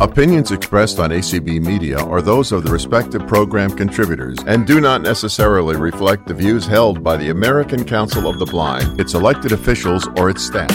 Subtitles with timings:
[0.00, 5.02] Opinions expressed on ACB Media are those of the respective program contributors and do not
[5.02, 10.08] necessarily reflect the views held by the American Council of the Blind, its elected officials,
[10.16, 10.70] or its staff.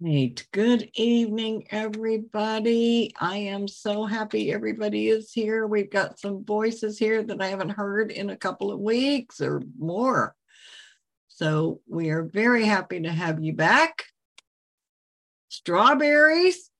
[0.00, 0.46] Right.
[0.52, 3.14] Good evening, everybody.
[3.18, 5.66] I am so happy everybody is here.
[5.66, 9.62] We've got some voices here that I haven't heard in a couple of weeks or
[9.78, 10.36] more.
[11.34, 14.04] So we are very happy to have you back.
[15.48, 16.70] Strawberries,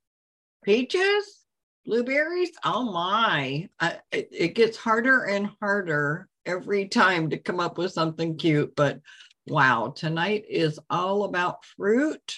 [0.62, 1.40] peaches,
[1.84, 2.52] blueberries.
[2.64, 7.90] Oh my, I, it, it gets harder and harder every time to come up with
[7.90, 8.76] something cute.
[8.76, 9.00] But
[9.48, 12.36] wow, tonight is all about fruit,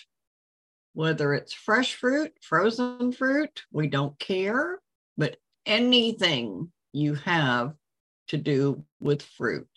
[0.95, 4.81] whether it's fresh fruit, frozen fruit, we don't care,
[5.19, 7.75] but anything you have
[8.29, 9.69] to do with fruit.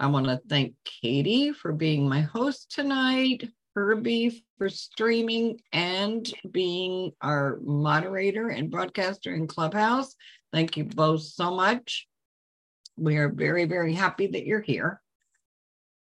[0.00, 7.12] I want to thank Katie for being my host tonight, Herbie for streaming and being
[7.20, 10.14] our moderator and broadcaster in Clubhouse.
[10.52, 12.08] Thank you both so much.
[12.96, 15.00] We are very, very happy that you're here.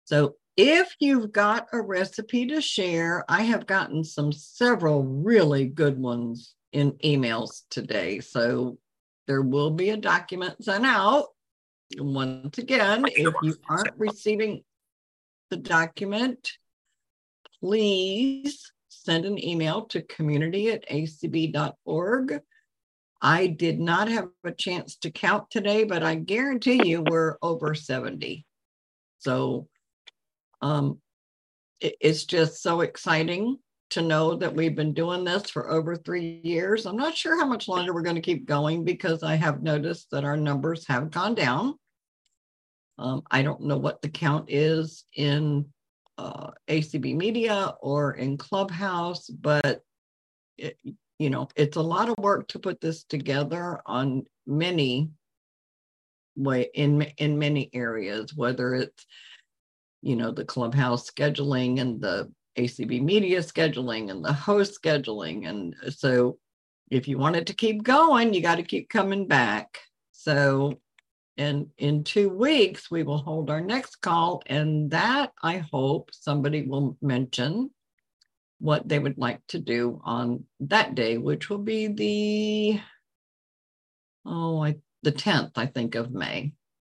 [0.05, 5.99] So, if you've got a recipe to share, I have gotten some several really good
[5.99, 8.21] ones in emails today.
[8.21, 8.79] So,
[9.27, 11.27] there will be a document sent out
[11.99, 14.63] once again, if you aren't receiving
[15.51, 16.53] the document,
[17.61, 22.41] please send an email to community at acb.org.
[23.23, 27.75] I did not have a chance to count today, but I guarantee you we're over
[27.75, 28.47] 70.
[29.19, 29.69] So
[30.63, 31.01] um,
[31.81, 33.59] it, it's just so exciting
[33.91, 36.87] to know that we've been doing this for over three years.
[36.87, 40.11] I'm not sure how much longer we're going to keep going because I have noticed
[40.13, 41.75] that our numbers have gone down.
[43.01, 45.65] Um, I don't know what the count is in
[46.19, 49.83] uh, ACB Media or in Clubhouse, but
[50.59, 50.77] it,
[51.19, 55.09] you know, it's a lot of work to put this together on many
[56.37, 59.07] way in in many areas, whether it's
[60.03, 65.75] you know the Clubhouse scheduling and the ACB Media scheduling and the host scheduling, and
[65.89, 66.39] so
[66.91, 69.79] if you wanted to keep going, you got to keep coming back.
[70.13, 70.81] So
[71.41, 74.43] and in two weeks, we will hold our next call.
[74.45, 77.71] And that I hope somebody will mention
[78.59, 82.81] what they would like to do on that day, which will be the,
[84.27, 86.53] oh, I, the 10th, I think, of May.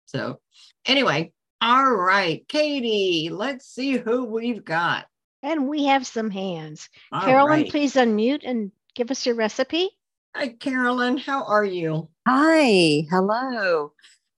[0.07, 0.39] So,
[0.87, 5.05] anyway, all right, Katie, let's see who we've got.
[5.43, 6.89] And we have some hands.
[7.11, 7.69] All Carolyn, right.
[7.69, 9.91] please unmute and give us your recipe.
[10.35, 11.17] Hi, Carolyn.
[11.17, 12.07] How are you?
[12.27, 13.05] Hi.
[13.11, 13.91] Hello.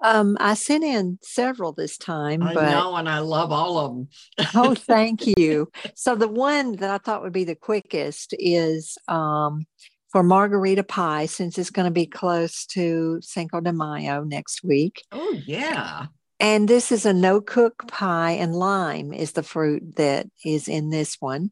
[0.03, 2.43] Um, I sent in several this time.
[2.43, 2.69] I but...
[2.69, 4.09] know, and I love all of them.
[4.53, 5.69] oh, thank you.
[5.95, 9.65] So the one that I thought would be the quickest is um,
[10.11, 15.01] for margarita pie, since it's going to be close to Cinco de Mayo next week.
[15.13, 16.07] Oh, yeah.
[16.39, 20.89] And this is a no cook pie, and lime is the fruit that is in
[20.89, 21.51] this one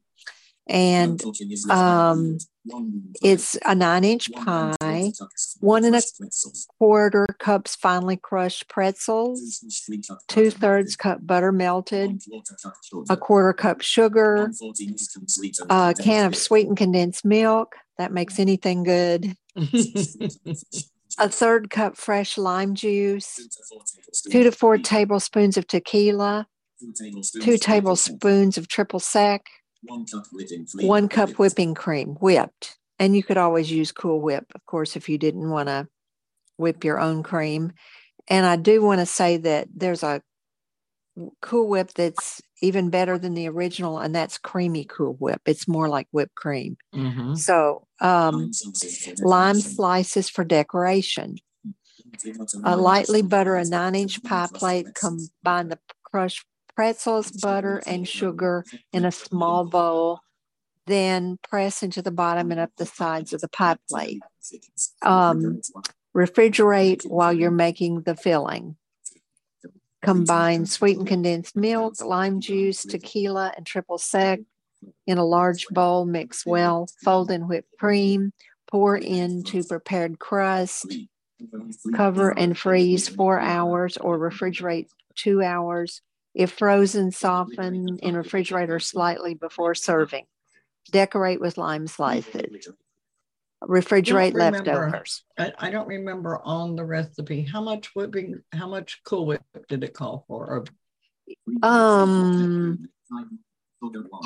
[0.68, 1.22] and
[1.70, 2.38] um,
[3.22, 5.12] it's a nine inch pie,
[5.60, 6.02] one and a
[6.78, 9.64] quarter cups finely crushed pretzels,
[10.28, 12.22] two thirds cup butter melted,
[13.10, 14.52] a quarter cup sugar,
[15.70, 17.76] a can of sweetened condensed milk.
[17.98, 19.36] That makes anything good.
[21.18, 23.40] a third cup fresh lime juice,
[24.30, 26.48] two to four tablespoons of tequila,
[27.42, 29.46] two tablespoons of triple sec,
[29.84, 30.88] one cup whipping cream.
[30.88, 31.40] One cup whipped.
[31.40, 32.78] whipping cream, whipped.
[33.00, 35.88] And you could always use Cool Whip, of course, if you didn't want to
[36.58, 37.74] whip your own cream.
[38.28, 40.22] And I do want to say that there's a
[41.42, 45.42] Cool Whip that's even better than the original, and that's creamy Cool Whip.
[45.46, 46.78] It's more like whipped cream.
[46.94, 47.36] Mm-hmm.
[47.36, 48.52] So, um,
[49.22, 51.38] lime slices for decoration.
[52.64, 54.88] A lightly butter a nine inch pie plate.
[54.94, 56.46] Combine the crushed
[56.76, 60.22] pretzels, butter, and sugar in a small bowl.
[60.88, 64.22] Then press into the bottom and up the sides of the pie plate.
[65.02, 65.62] Um,
[66.16, 68.76] refrigerate while you're making the filling.
[70.02, 74.40] Combine sweetened condensed milk, lime juice, tequila, and triple sec
[75.06, 76.06] in a large bowl.
[76.06, 76.90] Mix well.
[77.04, 78.34] Fold in whipped cream.
[78.70, 80.92] Pour into prepared crust.
[81.94, 86.02] Cover and freeze four hours or refrigerate two hours.
[86.34, 90.26] If frozen, soften in refrigerator slightly before serving.
[90.92, 92.68] Decorate with lime slices.
[93.64, 95.24] Refrigerate leftovers.
[95.38, 99.84] I, I, don't remember on the recipe how much whipping, how much Cool Whip did
[99.84, 100.66] it call for?
[101.62, 102.90] Um,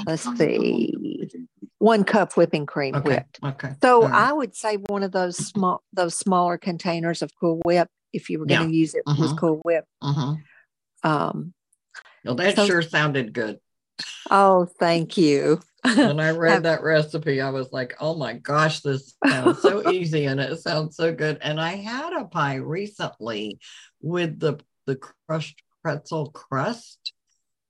[0.05, 0.93] let's see,
[1.79, 3.39] one cup whipping cream Okay, whipped.
[3.43, 3.73] okay.
[3.81, 4.29] So all right.
[4.29, 8.39] I would say one of those small, those smaller containers of Cool Whip, if you
[8.39, 9.37] were going to use it, was Mhm.
[9.37, 9.83] Cool Whip.
[10.01, 10.37] Mhm.
[11.03, 11.53] Um,
[12.25, 13.59] Well, that So- sure sounded good.
[14.29, 15.61] oh, thank you.
[15.83, 20.25] When I read that recipe, I was like, oh my gosh, this sounds so easy
[20.25, 21.37] and it sounds so good.
[21.41, 23.59] And I had a pie recently
[24.01, 24.57] with the
[24.87, 27.13] the crushed pretzel crust.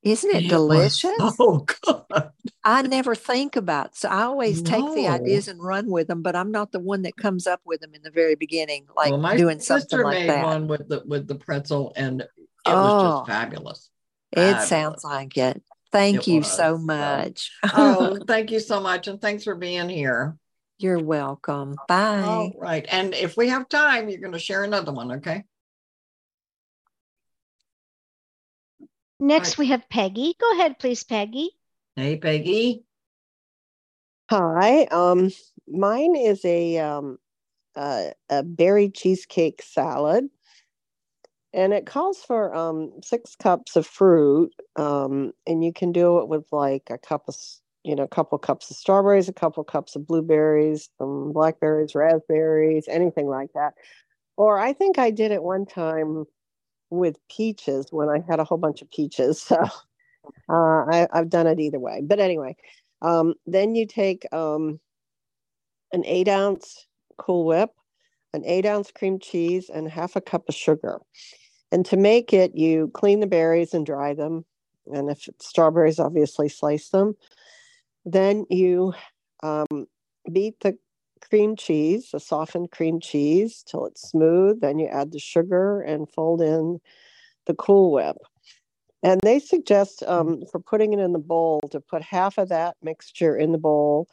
[0.02, 1.12] Isn't it was delicious?
[1.40, 2.32] Oh God.
[2.64, 3.96] I never think about.
[3.98, 7.02] So I always take the ideas and run with them, but I'm not the one
[7.04, 10.04] that comes up with them in the very beginning, like well, my doing something sister
[10.06, 10.46] like made that.
[10.46, 12.30] one with the with the pretzel and it
[12.66, 13.18] was Oh.
[13.20, 13.90] just fabulous.
[14.32, 14.68] It Fabulous.
[14.70, 15.62] sounds like it.
[15.92, 17.52] Thank It you was, so so- much.
[17.74, 19.08] Oh, thank you so much.
[19.08, 20.36] And thanks for being here.
[20.78, 21.76] You're welcome.
[21.88, 22.22] Bye.
[22.22, 22.86] All right.
[22.92, 25.14] And if we have time, you're going to share another one.
[25.14, 25.44] Okay.
[29.20, 29.58] Next, Right.
[29.60, 30.36] we have Peggy.
[30.40, 31.52] Go ahead, please, Peggy.
[31.96, 32.84] Hey, Peggy.
[34.30, 35.32] Hi, um,
[35.68, 37.18] mine is a um,
[37.76, 40.26] uh, a berry cheesecake salad,
[41.56, 46.28] and it calls for um, six cups of fruit, um, and you can do it
[46.28, 47.36] with like a cup of,
[47.84, 52.86] you know, a couple cups of strawberries, a couple cups of blueberries, some blackberries, raspberries,
[52.88, 53.74] anything like that.
[54.38, 56.26] Or I think I did it one time
[56.90, 59.50] with peaches when I had a whole bunch of peaches.
[60.48, 62.02] So uh, I, I've done it either way.
[62.04, 62.56] But anyway.
[63.02, 64.80] Um, then you take um,
[65.94, 66.88] an eight ounce
[67.18, 67.70] Cool Whip,
[68.34, 71.00] an eight ounce cream cheese, and half a cup of sugar.
[71.76, 74.46] And to make it, you clean the berries and dry them.
[74.94, 77.18] And if it's strawberries, obviously slice them.
[78.06, 78.94] Then you
[79.44, 79.86] um,
[80.32, 80.78] beat the
[81.30, 84.62] cream cheese, the softened cream cheese, till it's smooth.
[84.62, 86.80] Then you add the sugar and fold in
[87.46, 88.16] the Cool Whip.
[89.04, 92.78] And they suggest um, for putting it in the bowl to put half of that
[92.82, 94.08] mixture in the bowl,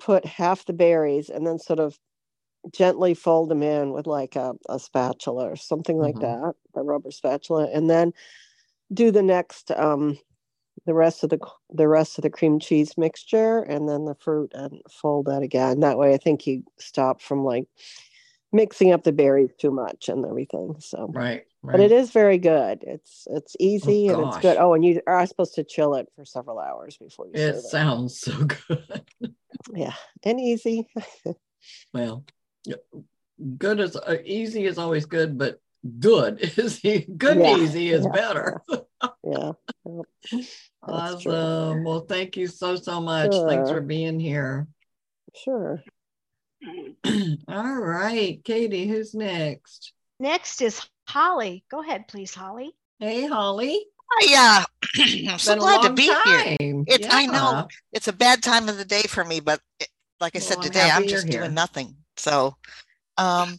[0.00, 1.96] put half the berries, and then sort of
[2.72, 6.20] gently fold them in with like a, a spatula or something like Mhm.
[6.20, 8.12] that, a rubber spatula, and then
[8.92, 10.18] do the next um,
[10.86, 11.38] the rest of the
[11.70, 15.80] the rest of the cream cheese mixture and then the fruit and fold that again.
[15.80, 17.66] That way, I think you stop from like
[18.52, 20.76] mixing up the berries too much and everything.
[20.78, 21.44] So Right.
[21.62, 21.72] right.
[21.72, 22.82] but it is very good.
[22.86, 24.56] It's it's easy and it's good.
[24.58, 28.18] Oh, and you are supposed to chill it for several hours before you It sounds
[28.18, 28.32] so
[28.68, 29.04] good.
[29.74, 30.88] Yeah, and easy.
[31.92, 32.24] Well,
[33.58, 35.60] good is uh, easy is always good, but
[36.00, 38.62] good is good Yeah, easy is yeah, better.
[39.24, 39.52] yeah,
[39.84, 40.06] Yep.
[40.86, 41.32] That's true.
[41.32, 41.84] Awesome.
[41.84, 43.34] Well, thank you so so much.
[43.46, 44.66] Thanks for being here.
[45.34, 45.82] Sure.
[47.48, 49.92] All right, Katie, who's next?
[50.18, 51.64] Next is Holly.
[51.70, 52.72] Go ahead, please, Holly.
[52.98, 53.84] Hey, Holly.
[54.26, 54.64] Yeah,
[55.28, 56.14] I'm so glad to long be here.
[56.14, 56.84] time.
[56.88, 57.68] It- I know.
[57.92, 59.88] It's a bad time of the day for me, but it,
[60.20, 61.40] like I said Well, I'm today, I'm happy you're just here.
[61.42, 61.94] doing nothing.
[62.18, 62.56] So,
[63.16, 63.58] um,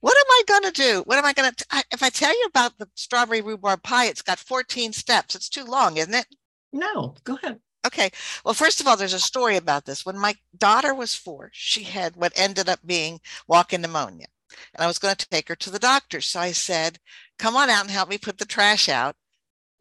[0.00, 1.02] what am I going to do?
[1.06, 1.84] What am I going to?
[1.92, 5.34] If I tell you about the strawberry rhubarb pie, it's got 14 steps.
[5.34, 6.26] It's too long, isn't it?
[6.72, 7.60] No, go ahead.
[7.86, 8.10] Okay.
[8.44, 10.04] Well, first of all, there's a story about this.
[10.04, 14.26] When my daughter was four, she had what ended up being walking pneumonia.
[14.74, 16.20] And I was going to take her to the doctor.
[16.20, 16.98] So I said,
[17.38, 19.16] Come on out and help me put the trash out.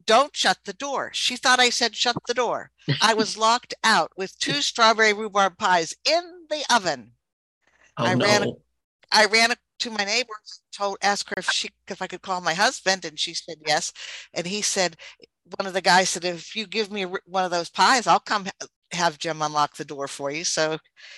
[0.05, 1.11] Don't shut the door.
[1.13, 2.71] She thought I said, Shut the door.
[3.01, 7.13] I was locked out with two strawberry rhubarb pies in the oven.
[7.99, 8.25] Oh, I no.
[8.25, 8.53] ran
[9.11, 12.41] I ran to my neighbor and told asked her if she if I could call
[12.41, 13.91] my husband and she said yes
[14.33, 14.95] and he said
[15.57, 18.47] one of the guys said if you give me one of those pies I'll come
[18.91, 20.77] have Jim unlock the door for you so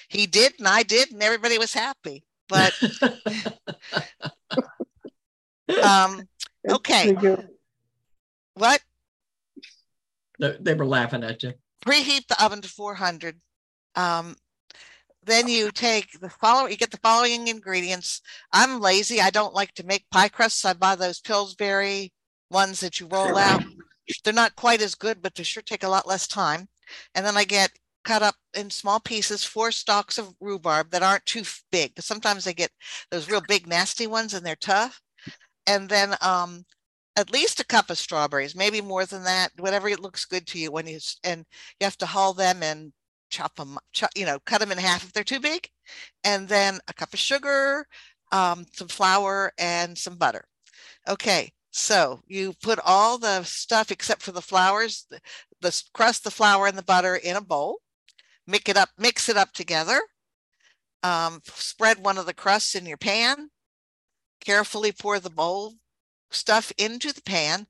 [0.09, 2.73] he did and I did and everybody was happy but
[5.83, 6.27] um
[6.67, 7.15] Okay.
[8.53, 8.81] what
[10.39, 11.53] they they were laughing at you.
[11.85, 13.39] preheat the oven to 400
[13.95, 14.35] um
[15.23, 18.21] then you take the following you get the following ingredients.
[18.53, 19.21] I'm lazy.
[19.21, 20.65] I don't like to make pie crusts.
[20.65, 22.11] I buy those pillsbury
[22.49, 23.63] ones that you roll out.
[24.23, 26.67] They're not quite as good but they sure take a lot less time.
[27.15, 27.71] And then i get
[28.03, 31.91] cut up in small pieces four stalks of rhubarb that aren't too big.
[31.91, 32.71] Because sometimes they get
[33.11, 35.01] those real big nasty ones and they're tough.
[35.67, 36.65] And then um
[37.17, 40.57] at least a cup of strawberries maybe more than that whatever it looks good to
[40.59, 41.45] you when you and
[41.79, 42.93] you have to hull them and
[43.31, 45.67] chop them chop, you know cut them in half if they're too big
[46.23, 47.85] and then a cup of sugar
[48.31, 50.45] um, some flour and some butter.
[51.09, 55.21] Okay so you put all the stuff except for the flowers, the,
[55.61, 57.79] the crust the flour and the butter in a bowl.
[58.45, 60.01] Mix it up mix it up together.
[61.03, 63.49] Um, spread one of the crusts in your pan.
[64.43, 65.75] Carefully pour the bowl
[66.29, 67.67] stuff into the pan.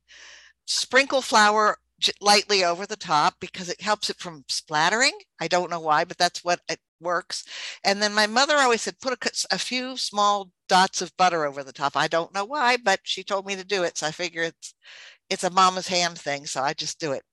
[0.66, 1.78] Sprinkle flour
[2.20, 5.14] lightly over the top because it helps it from splattering.
[5.40, 7.46] I don't know why, but that's what it works.
[7.84, 11.64] And then my mother always said, put a, a few small dots of butter over
[11.64, 11.96] the top.
[11.96, 13.98] I don't know why, but she told me to do it.
[13.98, 14.74] So I figure it's,
[15.30, 16.46] it's a mama's hand thing.
[16.46, 17.24] So I just do it.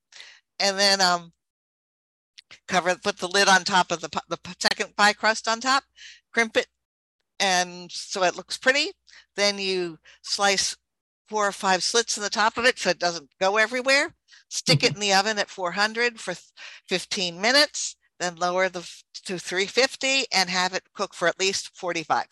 [0.59, 1.31] And then, um,
[2.67, 5.83] cover, put the lid on top of the, the second pie crust on top,
[6.33, 6.67] crimp it.
[7.39, 8.91] And so it looks pretty.
[9.35, 10.75] Then you slice
[11.27, 14.13] four or five slits in the top of it so it doesn't go everywhere.
[14.49, 14.95] Stick it mm-hmm.
[14.95, 16.33] in the oven at 400 for
[16.87, 18.89] 15 minutes, then lower the
[19.25, 22.25] to 350 and have it cook for at least 45.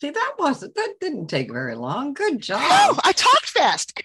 [0.00, 2.14] See, that wasn't that didn't take very long.
[2.14, 2.60] Good job.
[2.62, 4.00] Oh, I talked fast.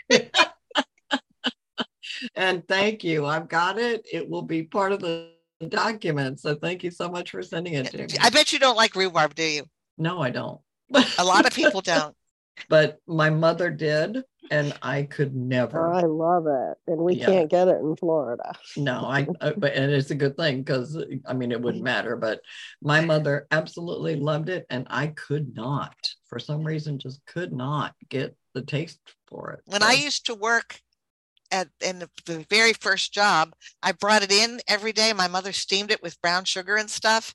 [2.35, 3.25] and thank you.
[3.25, 4.05] I've got it.
[4.11, 5.31] It will be part of the
[5.67, 6.39] document.
[6.39, 8.19] So thank you so much for sending it eh, to me.
[8.21, 9.65] I bet you don't like rhubarb, do you?
[9.97, 10.61] No, I don't.
[11.17, 12.15] A lot of people don't.
[12.67, 15.93] But my mother did, and I could never.
[15.93, 17.25] I love it, and we yeah.
[17.25, 18.53] can't get it in Florida.
[18.75, 19.27] No, I.
[19.41, 22.17] Uh, but and it's a good thing because I mean it wouldn't matter.
[22.17, 22.41] But
[22.81, 25.95] my mother absolutely loved it, and I could not,
[26.27, 29.61] for some reason, just could not get the taste for it.
[29.65, 29.87] When so.
[29.87, 30.81] I used to work
[31.51, 35.13] at in the, the, very first job, I brought it in every day.
[35.13, 37.33] My mother steamed it with brown sugar and stuff.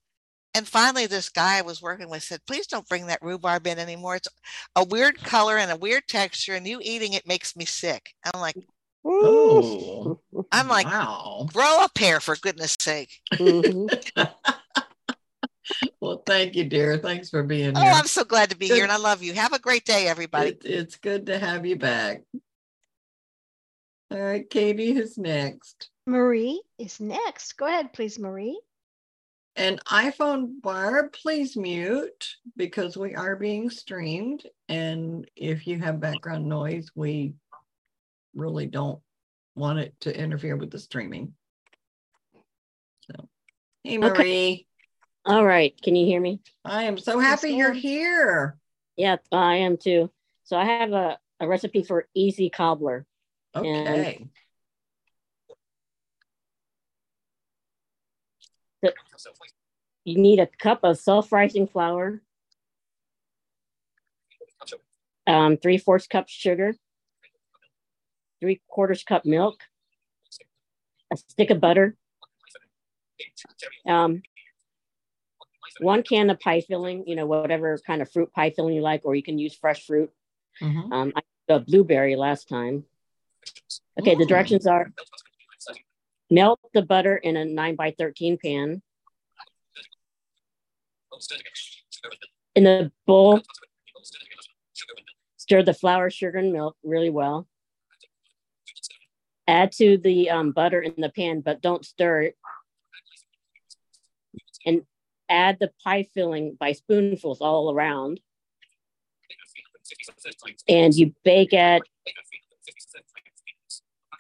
[0.55, 3.79] And finally, this guy I was working with said, please don't bring that rhubarb in
[3.79, 4.17] anymore.
[4.17, 4.29] It's
[4.77, 8.15] a weird color and a weird texture, and you eating it makes me sick.
[8.25, 8.57] I'm like,
[9.05, 10.21] oh,
[10.53, 11.49] I'm like, wow.
[11.53, 13.21] grow up here for goodness sake.
[13.33, 14.23] Mm-hmm.
[16.01, 16.99] well, thank you, dear.
[16.99, 17.91] Thanks for being oh, here.
[17.93, 18.75] Oh, I'm so glad to be good.
[18.75, 19.35] here, and I love you.
[19.35, 20.51] Have a great day, everybody.
[20.51, 22.23] It, it's good to have you back.
[24.13, 25.91] All right, Katie is next.
[26.07, 27.55] Marie is next.
[27.55, 28.61] Go ahead, please, Marie.
[29.57, 34.45] And iPhone bar, please mute because we are being streamed.
[34.69, 37.35] And if you have background noise, we
[38.35, 39.01] really don't
[39.55, 41.35] want it to interfere with the streaming.
[43.03, 43.29] So,
[43.85, 44.11] hey, Marie.
[44.11, 44.67] Okay.
[45.25, 45.81] All right.
[45.81, 46.41] Can you hear me?
[46.65, 48.59] I am so happy you're here.
[48.97, 50.11] Yeah, I am too.
[50.43, 53.07] So I have a, a recipe for easy cobbler.
[53.55, 54.17] Okay.
[54.19, 54.29] And
[60.05, 62.21] you need a cup of self-rising flour,
[65.27, 66.75] um, three fourths cup sugar,
[68.41, 69.61] three quarters cup milk,
[71.13, 71.97] a stick of butter,
[73.87, 74.23] um,
[75.81, 79.03] one can of pie filling, you know, whatever kind of fruit pie filling you like,
[79.05, 80.11] or you can use fresh fruit.
[80.61, 80.93] Mm-hmm.
[80.93, 82.85] Um, I got blueberry last time.
[83.99, 84.19] Okay, Ooh.
[84.19, 84.93] the directions are
[86.35, 88.83] melt the butter in a 9 by 13 pan.
[92.55, 93.41] In the bowl,
[95.37, 97.47] stir the flour, sugar, and milk really well.
[99.47, 102.37] Add to the um, butter in the pan, but don't stir it.
[104.67, 104.83] And
[105.29, 108.21] add the pie filling by spoonfuls all around.
[110.69, 111.83] And you bake at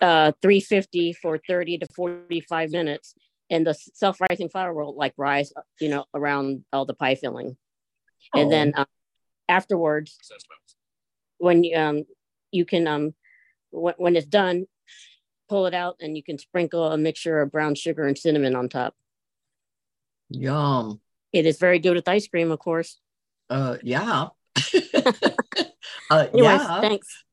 [0.04, 3.14] uh, 350 for 30 to 45 minutes
[3.48, 7.56] and the self-rising flour will like rise you know around all the pie filling.
[8.34, 8.40] Oh.
[8.40, 8.86] and then um,
[9.48, 10.18] afterwards
[11.38, 12.04] when um,
[12.52, 13.14] you can um
[13.70, 14.66] when, when it's done
[15.48, 18.68] pull it out and you can sprinkle a mixture of brown sugar and cinnamon on
[18.68, 18.94] top.
[20.30, 21.00] Yum.
[21.32, 23.00] It is very good with ice cream of course.
[23.48, 24.28] Uh yeah.
[26.10, 26.80] Uh, Anyways, yeah.
[26.80, 27.24] thanks.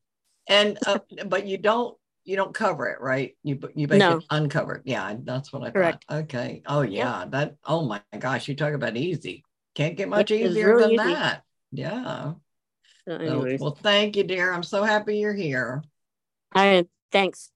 [0.48, 1.98] And uh, but you don't
[2.32, 3.36] you don't cover it, right?
[3.44, 4.18] You you make no.
[4.18, 4.84] it uncovered.
[4.86, 6.06] Yeah, that's what I Correct.
[6.08, 6.20] thought.
[6.20, 6.64] Okay.
[6.66, 7.58] Oh yeah, that.
[7.66, 9.44] Oh my gosh, you talk about easy.
[9.76, 11.14] Can't get much it easier really than easy.
[11.14, 11.44] that.
[11.74, 12.34] Yeah.
[13.06, 14.54] So, well, thank you, dear.
[14.54, 15.84] I'm so happy you're here.
[16.54, 16.86] Hi.
[17.12, 17.52] Thanks.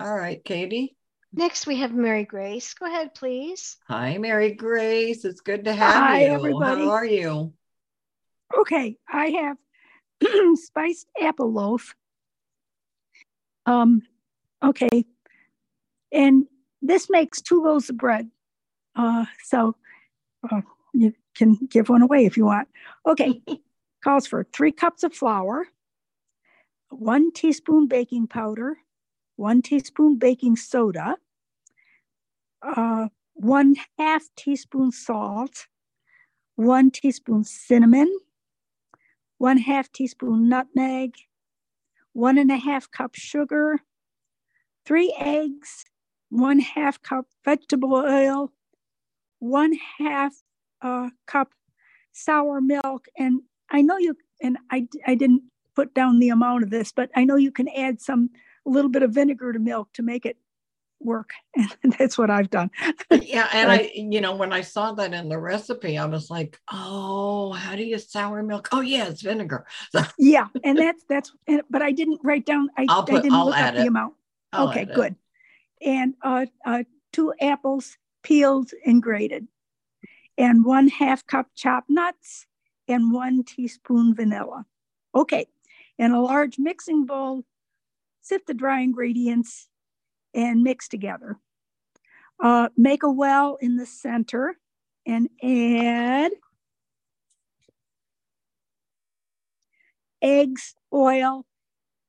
[0.00, 0.96] All right, Katie.
[1.34, 2.72] Next, we have Mary Grace.
[2.72, 3.76] Go ahead, please.
[3.88, 5.26] Hi, Mary Grace.
[5.26, 6.32] It's good to have Hi, you.
[6.32, 6.82] everybody.
[6.82, 7.52] How are you?
[8.58, 9.58] Okay, I have
[10.56, 11.94] spiced apple loaf
[13.66, 14.02] um,
[14.62, 15.04] okay.
[16.12, 16.46] And
[16.80, 18.30] this makes two loaves of bread.
[18.94, 19.76] Uh, so
[20.50, 20.62] uh,
[20.94, 22.68] you can give one away if you want.
[23.06, 23.42] Okay.
[24.04, 25.66] Calls for three cups of flour,
[26.90, 28.76] one teaspoon baking powder,
[29.34, 31.16] one teaspoon baking soda,
[32.62, 35.66] uh, one half teaspoon salt,
[36.54, 38.16] one teaspoon cinnamon,
[39.38, 41.14] one half teaspoon nutmeg,
[42.16, 43.78] one and a half cup sugar,
[44.86, 45.84] three eggs,
[46.30, 48.50] one half cup vegetable oil,
[49.38, 50.32] one half
[50.80, 51.52] uh, cup
[52.12, 53.04] sour milk.
[53.18, 55.42] And I know you, and I, I didn't
[55.74, 58.30] put down the amount of this, but I know you can add some
[58.66, 60.38] a little bit of vinegar to milk to make it
[61.00, 61.30] work.
[61.82, 62.70] And that's what I've done.
[63.10, 63.48] yeah.
[63.54, 67.52] And I, you know, when I saw that in the recipe, I was like, oh,
[67.52, 68.68] how do you sour milk?
[68.72, 69.66] Oh, yeah, it's vinegar.
[69.90, 70.48] So, yeah.
[70.64, 71.32] And that's, that's,
[71.70, 73.82] but I didn't write down, I, I'll put, I didn't I'll look up add the
[73.82, 73.86] it.
[73.86, 74.14] amount.
[74.52, 74.94] I'll okay, add it.
[74.94, 75.16] good.
[75.80, 79.46] And uh, uh, two apples peeled and grated,
[80.36, 82.46] and one half cup chopped nuts,
[82.88, 84.64] and one teaspoon vanilla.
[85.14, 85.46] Okay,
[85.98, 87.44] in a large mixing bowl,
[88.20, 89.68] sift the dry ingredients
[90.36, 91.38] and mix together.
[92.38, 94.56] Uh, make a well in the center
[95.06, 96.32] and add
[100.20, 101.46] eggs, oil,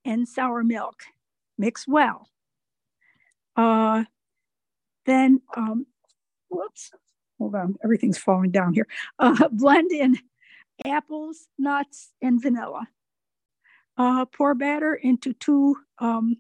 [0.04, 1.04] and sour milk.
[1.58, 2.28] Mix well.
[3.56, 4.04] Uh,
[5.06, 5.88] then, um,
[6.50, 6.92] whoops,
[7.40, 8.88] hold on, everything's falling down here.
[9.18, 10.18] Uh, blend in
[10.86, 12.88] apples, nuts, and vanilla.
[13.98, 16.38] Uh, pour batter into two um,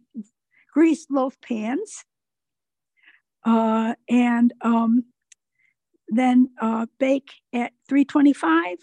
[0.77, 2.05] greased loaf pans.
[3.43, 5.05] Uh, and um,
[6.10, 8.77] then uh, bake at 325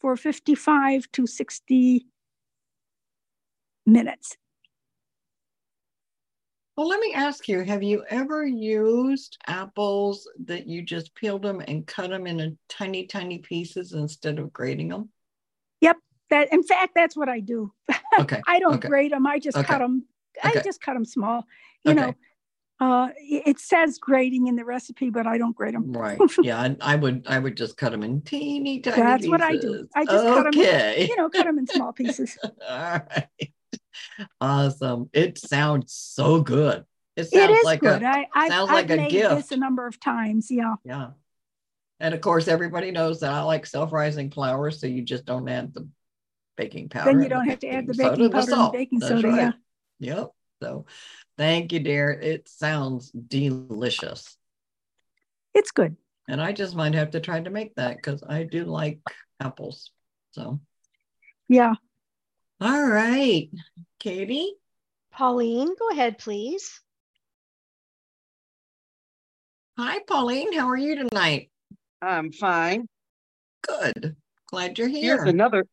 [0.00, 2.06] for 55 to 60
[3.86, 4.36] minutes.
[6.76, 11.62] Well, let me ask you have you ever used apples that you just peeled them
[11.68, 15.10] and cut them into tiny, tiny pieces instead of grating them?
[15.82, 15.98] Yep.
[16.30, 17.72] That, in fact, that's what I do.
[18.18, 18.42] Okay.
[18.48, 18.88] I don't okay.
[18.88, 19.26] grate them.
[19.28, 19.66] I just Okay.
[19.66, 20.04] cut them.
[20.44, 20.58] Okay.
[20.58, 21.44] I just cut them small.
[21.84, 22.00] You Okay.
[22.00, 22.14] know,
[22.80, 25.92] uh, it it says grating in the recipe, but I don't grate them.
[25.92, 26.18] Right.
[26.42, 26.60] Yeah.
[26.60, 29.30] I, I would I would just cut them in teeny tiny That's pieces.
[29.30, 29.88] what I do.
[29.96, 31.06] I just cut 'em- okay.
[31.08, 32.38] You know, cut them in small pieces.
[32.44, 33.28] All right.
[34.40, 35.10] Awesome.
[35.12, 36.84] It sounds so good.
[37.16, 38.02] It it sounds is like good.
[38.02, 39.34] a I, I, sounds I've like a made gift.
[39.34, 40.48] this a number of times.
[40.50, 40.76] Yeah.
[40.84, 41.10] yeah.
[42.00, 45.74] And of course, everybody knows that I like self-rising flour, so you just don't add
[45.74, 45.88] the
[46.56, 47.10] baking powder.
[47.12, 48.72] Then you don't have to add the baking and powder and salt.
[48.72, 49.28] baking That's soda.
[49.28, 49.52] Yeah.
[50.00, 50.06] Right.
[50.06, 50.30] Yep.
[50.62, 50.86] So
[51.36, 52.10] thank you, dear.
[52.10, 54.36] It sounds delicious.
[55.54, 55.96] It's good.
[56.28, 59.00] And I just might have to try to make that because I do like
[59.40, 59.90] apples.
[60.32, 60.60] So,
[61.48, 61.74] Yeah.
[62.60, 63.48] all right,
[63.98, 64.54] Katie.
[65.12, 66.80] Pauline, go ahead, please.
[69.78, 70.52] Hi, Pauline.
[70.52, 71.50] How are you tonight?
[72.02, 72.88] I'm fine.
[73.62, 74.16] Good.
[74.46, 75.16] Glad you're here.
[75.16, 75.64] Here's another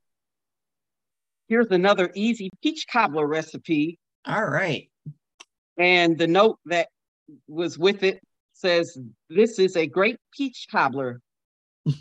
[1.47, 3.99] here's another easy peach cobbler recipe.
[4.27, 4.89] All right.
[5.77, 6.87] And the note that
[7.47, 8.21] was with it
[8.53, 8.97] says,
[9.29, 11.21] This is a great peach cobbler.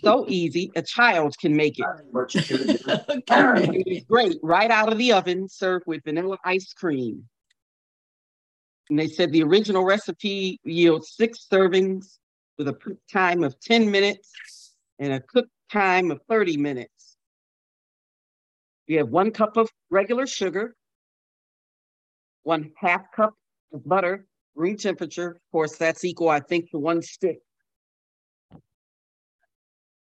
[0.02, 1.86] So easy, a child can make it.
[3.10, 3.78] okay.
[3.78, 7.28] It is great right out of the oven, served with vanilla ice cream.
[8.90, 12.18] And they said the original recipe yields six servings
[12.58, 17.16] with a cook time of 10 minutes and a cook time of 30 minutes.
[18.86, 20.76] You have one cup of regular sugar,
[22.44, 23.34] one half cup
[23.72, 25.30] of butter, room temperature.
[25.30, 27.40] Of course, that's equal, I think, to one stick.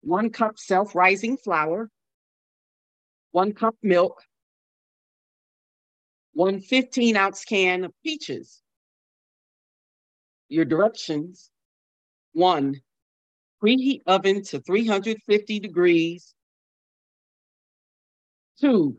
[0.01, 1.89] One cup self-rising flour,
[3.31, 4.21] one cup milk,
[6.33, 8.61] one 15 ounce can of peaches.
[10.49, 11.51] Your directions
[12.33, 12.81] one,
[13.61, 16.33] preheat oven to 350 degrees.
[18.59, 18.97] Two,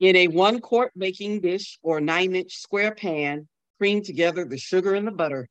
[0.00, 4.94] in a one quart baking dish or nine inch square pan, cream together the sugar
[4.94, 5.48] and the butter.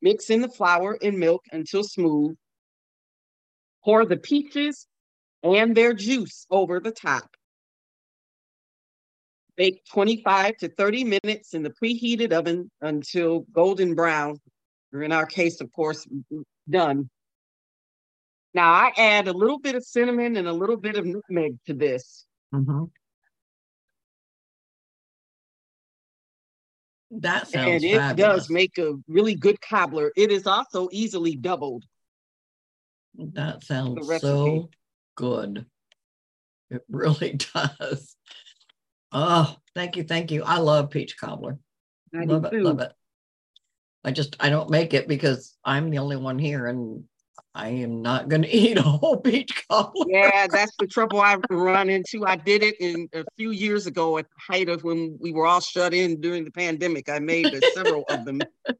[0.00, 2.36] Mix in the flour and milk until smooth.
[3.84, 4.86] Pour the peaches
[5.42, 7.28] and their juice over the top.
[9.56, 14.38] Bake 25 to 30 minutes in the preheated oven until golden brown,
[14.92, 16.06] or in our case, of course,
[16.68, 17.10] done.
[18.54, 21.74] Now I add a little bit of cinnamon and a little bit of nutmeg to
[21.74, 22.24] this.
[22.52, 22.90] Mhm.
[27.20, 28.32] That sounds and it fabulous.
[28.32, 30.12] does make a really good cobbler.
[30.16, 31.84] It is also easily doubled.
[33.16, 34.70] That sounds so
[35.14, 35.66] good.
[36.70, 38.16] It really does.
[39.12, 40.42] Oh, thank you, thank you.
[40.42, 41.58] I love peach cobbler.
[42.14, 42.62] I do love it, too.
[42.62, 42.92] love it.
[44.04, 47.04] I just I don't make it because I'm the only one here, and
[47.54, 50.06] I am not going to eat a whole peach cobbler.
[50.08, 52.26] Yeah, that's the trouble I run into.
[52.26, 55.46] I did it in a few years ago at the height of when we were
[55.46, 57.08] all shut in during the pandemic.
[57.08, 58.40] I made several of them.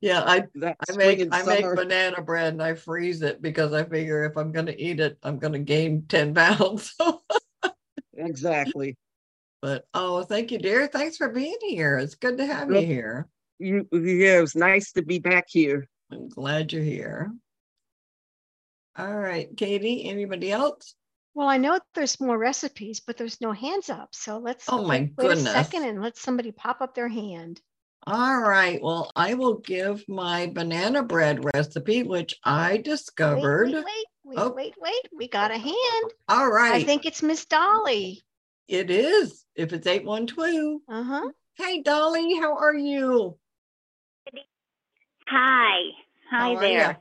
[0.00, 4.24] Yeah, I I make I make banana bread and I freeze it because I figure
[4.24, 6.96] if I'm going to eat it, I'm going to gain ten pounds.
[8.16, 8.96] Exactly.
[9.62, 10.88] but oh, thank you, dear.
[10.88, 11.96] Thanks for being here.
[11.96, 13.28] It's good to have you here.
[13.60, 15.86] You, yeah, it was nice to be back here.
[16.10, 17.32] I'm glad you're here.
[18.96, 20.04] All right, Katie.
[20.08, 20.94] Anybody else?
[21.34, 24.08] Well, I know there's more recipes, but there's no hands up.
[24.12, 25.46] So let's Oh my wait goodness.
[25.46, 27.60] a second and let somebody pop up their hand.
[28.06, 28.80] All right.
[28.82, 33.66] Well, I will give my banana bread recipe, which I discovered.
[33.72, 34.50] wait, wait, wait, Oh.
[34.52, 35.08] wait, wait.
[35.16, 36.12] We got a hand.
[36.28, 36.74] All right.
[36.74, 38.24] I think it's Miss Dolly.
[38.66, 39.44] it is.
[39.54, 40.80] If it's 812.
[40.88, 41.28] Uh-huh.
[41.54, 43.38] Hey, Dolly, how are you?
[45.30, 45.90] Hi.
[46.30, 46.98] Hi there.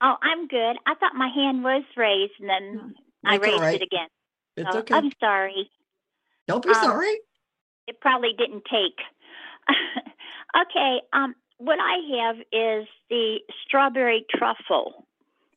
[0.00, 0.76] Oh, I'm good.
[0.86, 2.94] I thought my hand was raised and then
[3.24, 3.80] I That's all raised right.
[3.80, 4.08] it again.
[4.56, 4.94] It's So okay.
[4.94, 5.70] I'm sorry.
[6.48, 7.18] Don't be um, sorry.
[7.86, 8.98] It probably didn't take.
[10.62, 11.00] okay.
[11.12, 15.06] Um, what I have is the strawberry truffle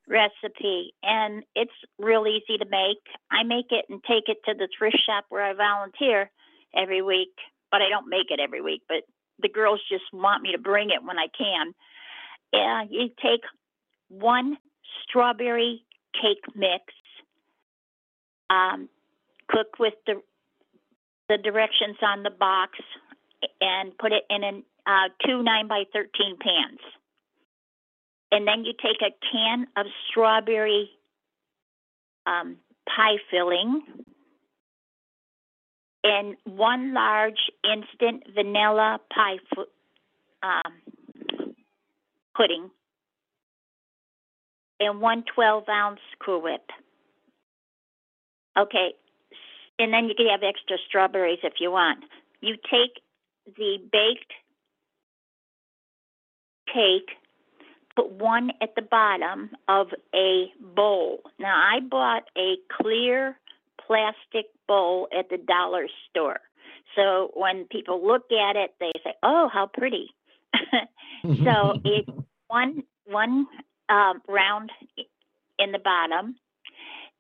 [0.08, 3.04] recipe, and it's real easy to make.
[3.32, 6.32] I make it and take it to the thrift shop where I volunteer
[6.76, 7.36] every week,
[7.72, 8.82] but I don't make it every week.
[8.88, 9.04] But
[9.42, 11.74] the girls just want me to bring it when I can.
[12.54, 13.42] Yeah, you take
[14.10, 14.58] one
[15.04, 16.84] strawberry cake mix,
[18.50, 18.90] um,
[19.50, 20.22] cook with the
[21.28, 22.80] the directions on the box,
[23.62, 26.80] and put it in an, uh, two nine by thirteen pans.
[28.32, 30.90] And then you take a can of strawberry
[32.26, 33.82] um, pie filling
[36.04, 39.66] and one large instant vanilla pie fu-
[40.44, 41.54] um,
[42.36, 42.70] pudding
[44.80, 46.66] and one 12 ounce Cool Whip.
[48.58, 48.94] Okay,
[49.78, 52.04] and then you can have extra strawberries if you want.
[52.42, 53.02] You take
[53.58, 54.34] the baked
[56.74, 57.10] cake,
[57.96, 61.20] put one at the bottom of a bowl.
[61.40, 63.38] Now, I bought a clear
[63.90, 66.40] plastic bowl at the dollar store.
[66.96, 70.10] So when people look at it, they say, "Oh, how pretty."
[71.44, 72.10] so it's
[72.48, 73.48] one one
[73.90, 74.72] um, round
[75.58, 76.36] in the bottom.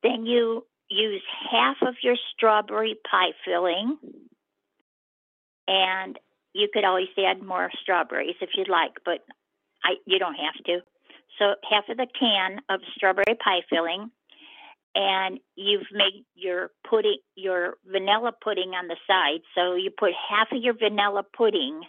[0.04, 3.98] Then you use half of your strawberry pie filling,
[5.68, 6.18] and
[6.54, 9.24] you could always add more strawberries if you'd like, but
[9.84, 10.80] I you don't have to.
[11.38, 14.12] So half of the can of strawberry pie filling,
[14.96, 19.42] and you've made your pudding your vanilla pudding on the side.
[19.56, 21.82] So you put half of your vanilla pudding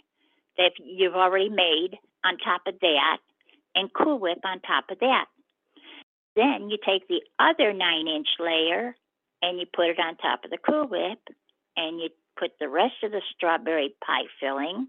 [0.59, 3.19] that you've already made on top of that,
[3.75, 5.27] and Cool Whip on top of that.
[6.37, 8.95] Then you take the other nine inch layer
[9.43, 11.19] and you put it on top of the Cool Whip,
[11.77, 14.89] and you put the rest of the strawberry pie filling,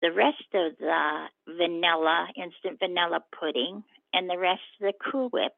[0.00, 5.54] the rest of the vanilla, instant vanilla pudding, and the rest of the Cool Whip.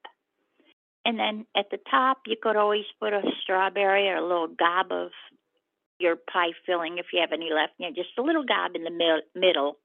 [1.06, 4.90] And then at the top, you could always put a strawberry or a little gob
[4.90, 5.12] of
[6.00, 7.74] your pie filling if you have any left.
[7.78, 9.78] You know, just a little gob in the mid- middle,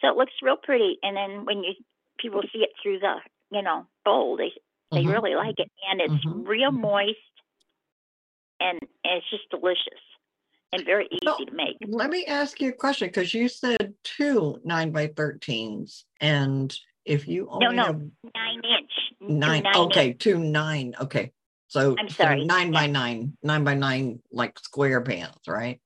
[0.00, 0.98] so it looks real pretty.
[1.04, 1.74] And then when you
[2.18, 3.14] people see it through the
[3.52, 4.52] you know bowl, they
[4.90, 5.12] they Mhm.
[5.12, 6.48] really like it, and it's Mhm.
[6.48, 7.16] real moist,
[8.58, 10.02] and, and it's just delicious
[10.72, 11.76] and very easy No, to make.
[11.86, 16.04] Let me ask you a question because you said two nine by 13s.
[16.20, 18.00] And if you No, only no, have
[18.34, 18.90] nine inch.
[19.20, 20.20] two nine, okay, inch.
[20.20, 20.94] two nine.
[21.00, 21.32] Okay.
[21.68, 25.80] So, I'm so sorry, nine by nine, nine by nine, like square pans, right?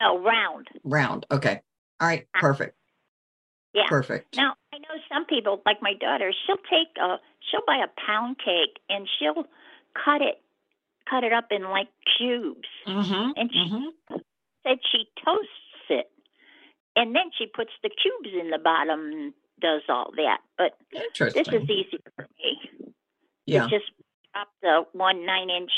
[0.00, 0.68] No, round.
[0.82, 1.26] Round.
[1.30, 1.60] Okay.
[2.00, 2.26] All right.
[2.34, 2.76] Uh, Perfect.
[3.74, 3.82] Yeah.
[3.88, 4.36] Perfect.
[4.36, 7.16] Now I know some people, like my daughter, she'll take a
[7.50, 9.44] she'll buy a pound cake and she'll
[9.94, 10.40] cut it
[11.08, 12.68] cut it up in like cubes.
[12.86, 13.30] Mm-hmm.
[13.36, 14.16] And she mm-hmm.
[14.62, 16.10] said she toasts it.
[16.96, 20.38] And then she puts the cubes in the bottom does all that.
[20.58, 20.72] But
[21.18, 22.92] this is easier for me.
[23.46, 23.64] yeah.
[23.64, 23.90] To just
[24.34, 25.72] drop the one nine inch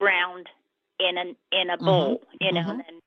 [0.00, 0.48] round
[0.98, 2.70] in an in a Mhm, bowl, you know, mhm.
[2.70, 3.00] and then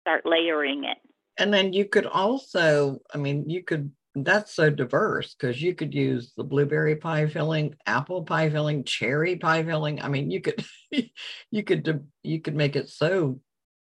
[0.00, 0.98] start layering it.
[1.38, 5.94] And then you could also, I mean, you could, that's so diverse because you could
[5.94, 10.02] use the blueberry pie filling, apple pie filling, cherry pie filling.
[10.02, 10.64] I mean, you could,
[11.50, 13.40] you could, you could make it so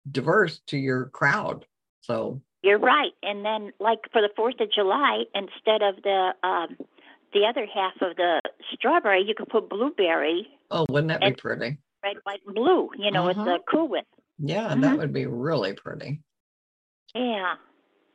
[0.10, 1.66] diverse to your crowd.
[2.02, 3.12] So, You're right.
[3.22, 6.76] And then, like for the Fourth of July, instead of the um,
[7.32, 8.42] the other half of the
[8.74, 11.78] strawberry, you could put blueberry, oh, wouldn't that be pretty?
[12.04, 12.90] red, white, and blue.
[12.98, 13.60] You know, with the Mhm.
[13.70, 14.06] Cool Whip.
[14.40, 14.98] Yeah, that Mhm.
[14.98, 16.22] would be really pretty.
[17.14, 17.56] Yeah.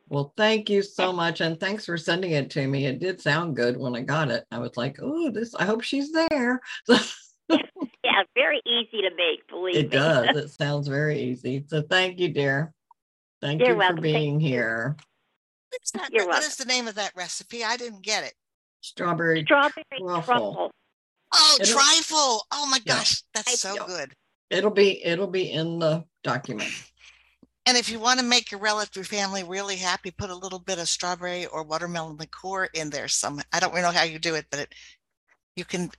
[0.09, 1.39] Well, thank you so much.
[1.39, 2.85] And thanks for sending it to me.
[2.85, 4.43] It did sound good when I got it.
[4.51, 6.59] I was like, oh, this, I hope she's there.
[8.03, 8.23] Yeah.
[8.35, 9.47] Very easy to make.
[9.47, 9.97] Believe It me.
[9.97, 10.25] does.
[10.35, 11.63] It sounds very easy.
[11.67, 12.73] So thank you, dear.
[13.41, 13.95] Thank You're you for welcome.
[13.97, 14.47] Thank being you.
[14.49, 14.95] here.
[15.71, 16.47] What's that- You're what welcome.
[16.47, 17.63] is the name of that recipe?
[17.63, 18.33] I didn't get it.
[18.81, 19.43] Strawberry.
[19.43, 20.23] Strawberry Truffle.
[20.23, 20.71] truffle.
[21.33, 22.45] Oh, It'll- trifle.
[22.51, 22.95] Oh my Yeah.
[22.97, 24.13] gosh, that's so good.
[24.49, 26.69] It'll be it'll be in the document.
[27.67, 30.79] And if you want to make your relative family really happy, put a little bit
[30.79, 33.07] of strawberry or watermelon liqueur in there.
[33.07, 34.73] Some I don't really know how you do it, but it
[35.55, 35.91] you can.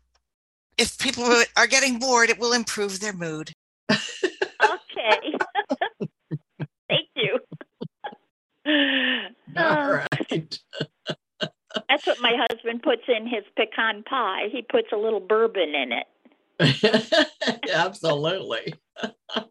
[0.76, 1.22] if people
[1.56, 3.52] are getting bored, it will improve their mood.
[4.60, 5.34] Okay.
[6.88, 7.38] Thank you.
[9.56, 10.58] All Uh, right.
[11.88, 14.48] that's what my husband puts in his pecan pie.
[14.50, 16.06] He puts a little bourbon in it.
[17.72, 18.74] Absolutely.
[19.34, 19.42] Uh,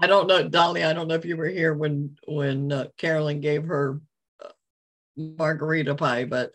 [0.00, 0.84] I don't know, Dolly.
[0.84, 4.00] I don't know if you were here when when uh, Carolyn gave her
[4.44, 4.48] uh,
[5.16, 6.52] margarita pie, but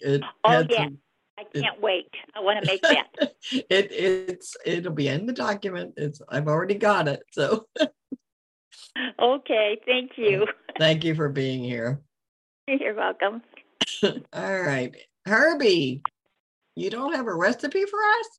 [0.00, 0.84] it Oh, yeah.
[0.84, 0.98] some.
[1.38, 2.10] I can't wait.
[2.34, 3.08] I want to make that.
[3.52, 5.94] It it's it'll be in the document.
[5.96, 7.22] It's I've already got it.
[7.32, 7.66] So
[9.18, 9.78] Okay.
[9.86, 10.46] Thank you.
[10.78, 12.00] thank you for being here.
[12.68, 13.42] You're welcome.
[14.32, 14.94] All right,
[15.26, 16.02] Herbie,
[16.74, 18.38] you don't have a recipe for us?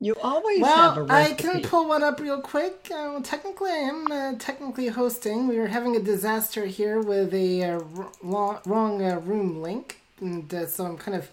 [0.00, 2.90] You always have a Well, I can pull one up real quick.
[2.92, 5.46] Uh, technically, I am uh, technically hosting.
[5.46, 7.80] We were having a disaster here with a uh,
[8.22, 11.30] wrong, wrong uh, room link, and uh, so I'm kind of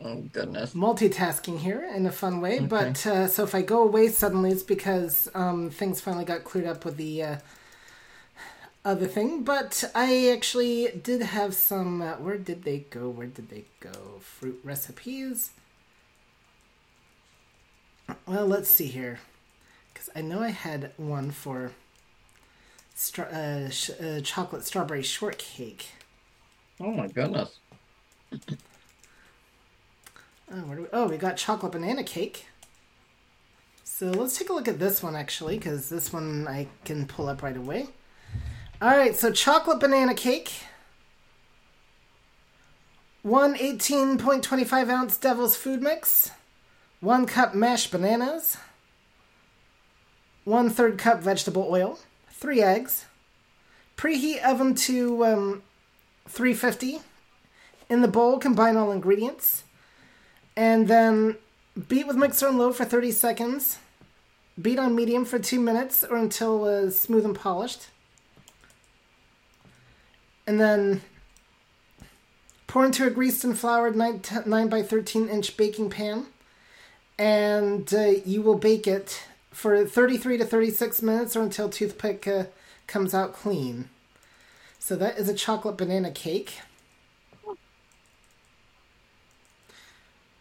[0.00, 2.56] oh goodness multitasking here in a fun way.
[2.56, 2.66] Okay.
[2.66, 6.66] But uh, so if I go away suddenly, it's because um, things finally got cleared
[6.66, 7.36] up with the uh,
[8.84, 9.42] other thing.
[9.42, 12.02] But I actually did have some.
[12.02, 13.08] Uh, where did they go?
[13.08, 14.20] Where did they go?
[14.20, 15.50] Fruit recipes.
[18.26, 19.18] Well, let's see here,
[19.92, 21.72] because I know I had one for
[22.94, 25.88] stra- uh, sh- uh, chocolate strawberry shortcake.
[26.78, 27.58] Oh my goodness.
[30.52, 30.86] Oh, we?
[30.92, 32.46] Oh, we got chocolate banana cake.
[33.82, 37.28] So let's take a look at this one actually, because this one I can pull
[37.28, 37.88] up right away.
[38.80, 40.52] All right, so chocolate banana cake.
[43.22, 46.30] One 18.25 ounce Devil's Food Mix.
[47.00, 48.56] One cup mashed bananas.
[50.44, 51.98] One third cup vegetable oil.
[52.30, 53.06] Three eggs.
[53.96, 55.62] Preheat oven to um,
[56.28, 57.00] 350.
[57.88, 59.64] In the bowl, combine all ingredients
[60.56, 61.36] and then
[61.88, 63.78] beat with mixer and low for 30 seconds.
[64.60, 67.88] Beat on medium for two minutes or until uh, smooth and polished.
[70.46, 71.02] And then
[72.66, 76.26] pour into a greased and floured 9, t- 9 by 13 inch baking pan.
[77.18, 82.44] And uh, you will bake it for 33 to 36 minutes or until toothpick uh,
[82.86, 83.90] comes out clean.
[84.78, 86.60] So that is a chocolate banana cake.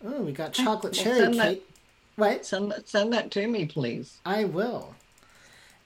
[0.05, 1.69] Oh, we got chocolate Well, cherry send that- cake.
[2.17, 2.45] What?
[2.45, 4.21] Send that, send that to me, please.
[4.25, 4.95] I will.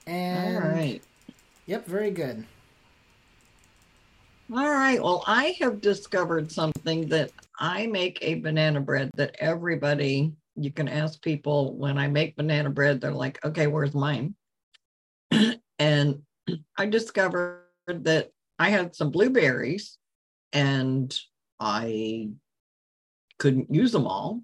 [0.06, 1.02] And All right.
[1.66, 2.46] Yep, very good.
[4.52, 5.02] All right.
[5.02, 10.88] Well, I have discovered something that I make a banana bread that everybody, you can
[10.88, 14.34] ask people when I make banana bread, they're like, okay, where's mine?
[15.78, 16.22] and
[16.78, 19.98] I discovered that I had some blueberries
[20.52, 21.16] and
[21.58, 22.30] I
[23.40, 24.42] couldn't use them all.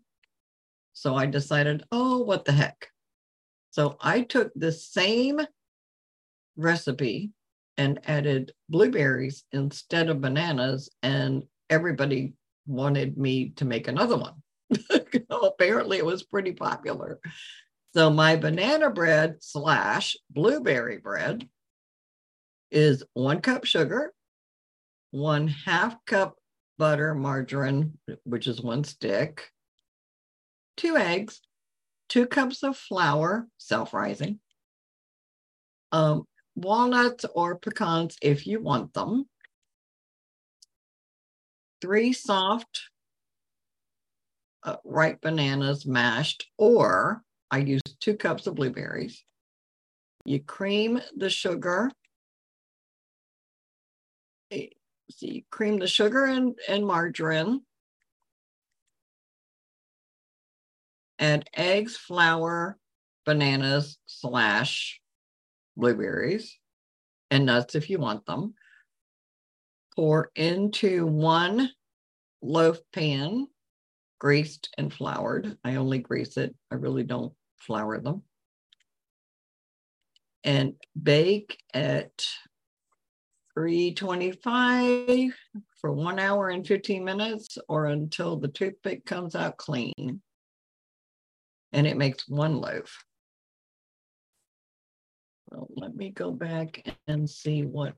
[0.95, 2.89] So I decided, oh, what the heck.
[3.71, 5.41] So I took the same
[6.57, 7.31] recipe
[7.77, 12.33] and added blueberries instead of bananas, and everybody
[12.67, 14.43] wanted me to make another one.
[15.31, 17.21] Apparently, it was pretty popular.
[17.95, 21.47] So, my banana bread slash blueberry bread
[22.71, 24.15] is one cup sugar,
[25.11, 26.37] one half cup
[26.79, 29.51] butter, margarine, which is one stick,
[30.77, 31.41] two eggs,
[32.09, 34.41] two cups of flour, self rising,
[35.93, 39.27] um, walnuts or pecans if you want them,
[41.81, 42.83] three soft
[44.63, 49.23] uh, ripe bananas mashed, or I use two cups of blueberries.
[50.25, 51.91] You cream the sugar.
[55.21, 57.63] You cream the sugar and, and margarine.
[61.19, 62.79] Add eggs, flour,
[63.25, 65.01] bananas slash
[65.77, 66.59] blueberries
[67.31, 68.55] and nuts if you want them.
[69.95, 71.71] Pour into one
[72.43, 73.47] loaf pan,
[74.19, 75.57] greased and floured.
[75.65, 78.23] I only grease it, I really don't flour them.
[80.45, 82.27] And bake at
[83.57, 85.33] 325
[85.81, 90.21] for one hour and 15 minutes or until the toothpick comes out clean.
[91.73, 93.03] And it makes one loaf.
[95.51, 97.95] Well, let me go back and see what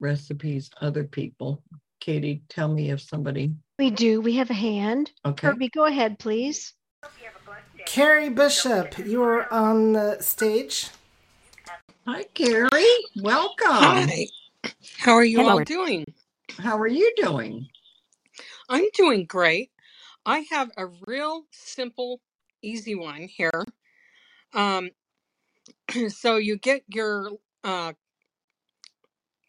[0.00, 1.62] recipes other people.
[2.00, 4.20] Katie, tell me if somebody, We do.
[4.20, 5.12] We have a hand.
[5.24, 5.46] okay.
[5.46, 6.74] Herbie, go ahead, please.
[7.86, 10.88] Carrie Bishop, you are on the stage.
[12.06, 12.84] Hi, Carrie.
[13.16, 13.68] Welcome.
[13.68, 14.26] Hi.
[14.98, 15.46] How are you Hello.
[15.46, 16.06] all doing?
[16.58, 17.68] How are you doing?
[18.68, 19.70] I'm doing great.
[20.26, 22.20] I have a real simple,
[22.62, 23.64] easy one here.
[24.54, 24.90] Um,
[26.08, 27.32] so you get your
[27.64, 27.94] uh,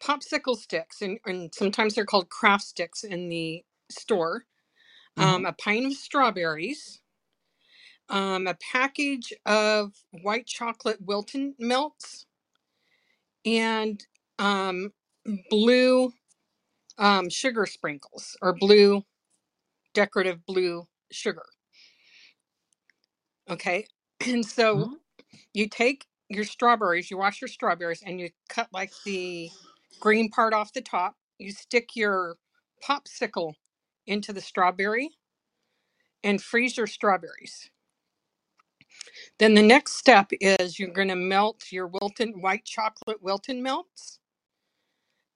[0.02, 4.44] popsicle sticks, and, and sometimes they're called craft sticks in the store.
[5.18, 7.00] Um, a pint of strawberries,
[8.08, 12.26] um, a package of white chocolate Wilton melts,
[13.44, 14.04] and
[14.38, 14.92] um,
[15.50, 16.12] blue
[16.98, 19.04] um, sugar sprinkles or blue
[19.94, 21.46] decorative blue sugar.
[23.50, 23.86] Okay.
[24.26, 25.00] And so Mhm.
[25.54, 29.50] you take your strawberries, you wash your strawberries, and you cut like the
[30.00, 31.16] green part off the top.
[31.38, 32.36] You stick your
[32.82, 33.54] popsicle
[34.06, 35.10] into the strawberry
[36.24, 37.70] and freeze your strawberries.
[39.38, 44.20] Then the next step is you're going to melt your Wilton white chocolate Wilton melts.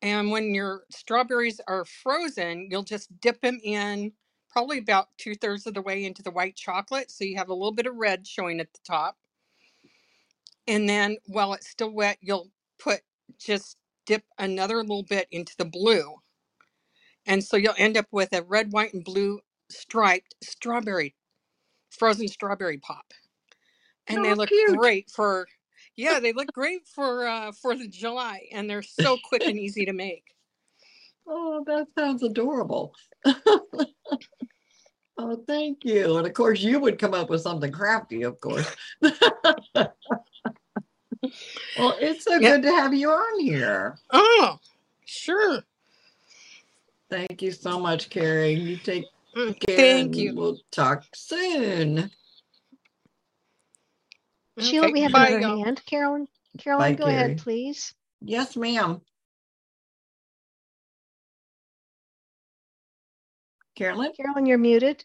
[0.03, 4.13] And when your strawberries are frozen, you'll just dip them in
[4.51, 7.11] probably about two thirds of the way into the white chocolate.
[7.11, 9.17] So you have a little bit of red showing at the top.
[10.69, 13.03] And then while it's still wet, you'll put
[13.39, 16.17] just dip another little bit into the blue.
[17.27, 21.15] And so you'll end up with a red, white, and blue striped strawberry,
[21.91, 23.13] frozen strawberry pop.
[24.09, 24.67] And they Oh, look cute.
[24.67, 25.49] great for,
[25.97, 29.87] yeah, they look great for uh, Fourth of July, and they're so quick and easy
[29.87, 30.25] to make.
[31.29, 32.95] Oh, that sounds adorable.
[33.25, 33.89] oh,
[35.45, 36.19] thank you.
[36.19, 38.73] And of course, you would come up with something crafty, of course.
[39.03, 39.13] well,
[41.99, 42.53] it's so Yeah.
[42.53, 43.99] good to have you on here.
[44.13, 44.61] Oh,
[45.05, 45.65] sure.
[47.11, 48.53] Thank you so much, Carrie.
[48.53, 49.07] You take
[49.37, 49.77] Mm, care.
[49.77, 50.35] Thank and you.
[50.35, 52.11] We'll talk soon.
[54.59, 55.65] Sheila, Okay, we have bye, another y'all.
[55.65, 55.83] hand.
[55.87, 56.27] Carolyn,
[56.59, 57.95] Carolyn, Bye, go ahead, please.
[58.23, 59.01] Yes, ma'am.
[63.77, 64.13] Carolyn?
[64.17, 65.05] Carolyn, you're muted.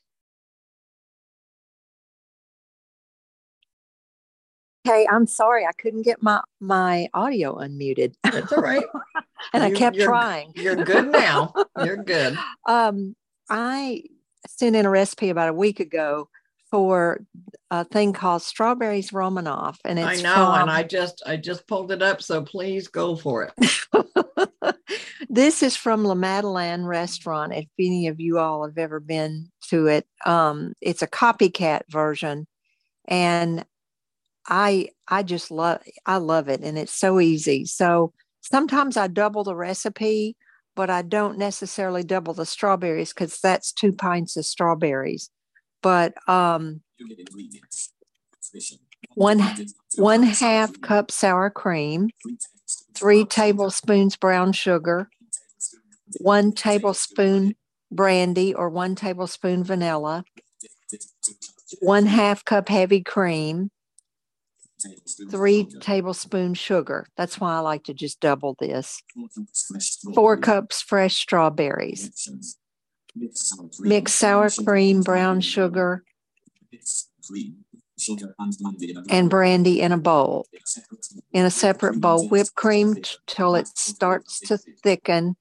[4.86, 8.16] Hey, I'm sorry, I couldn't get my my audio unmuted.
[8.24, 8.84] That's all right.
[9.54, 10.54] and I You- kept you're- trying.
[10.56, 11.54] You're good now.
[11.84, 12.38] You're good.
[12.66, 13.16] Um,
[13.50, 14.04] I
[14.48, 16.30] sent in a recipe about a week ago
[16.72, 17.22] for
[17.70, 21.68] a thing called strawberries Romanoff, and it's I know, from, and I just I just
[21.68, 24.76] pulled it up, so please go for it.
[25.30, 27.54] this is from La Madeleine restaurant.
[27.54, 32.48] If any of you all have ever been to it, um, it's a copycat version,
[33.06, 33.66] and
[34.48, 37.66] I I just love I love it, and it's so easy.
[37.66, 40.38] So sometimes I double the recipe,
[40.76, 45.30] but I don't necessarily double the strawberries because that's two pints of strawberries.
[45.82, 46.82] But um,
[49.16, 49.42] one
[49.96, 52.10] one half cup sour cream,
[52.94, 55.10] three tablespoons brown sugar,
[56.20, 57.56] one tablespoon
[57.92, 60.24] brandy or one tablespoon vanilla,
[61.80, 63.72] one half cup heavy cream,
[65.30, 67.08] three tablespoons sugar.
[67.18, 69.02] That's why I like to just double this.
[70.14, 72.30] Four cups fresh strawberries.
[73.16, 76.04] Mix sour cream, brown sugar,
[79.10, 80.48] and brandy in a bowl.
[81.34, 82.96] In a separate bowl, whip cream
[83.28, 85.36] till it starts to thicken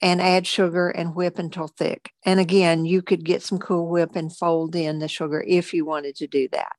[0.00, 2.12] and add sugar and whip until thick.
[2.24, 5.86] And again, you could get some Cool Whip and fold in the sugar if you
[5.86, 6.72] wanted to do that.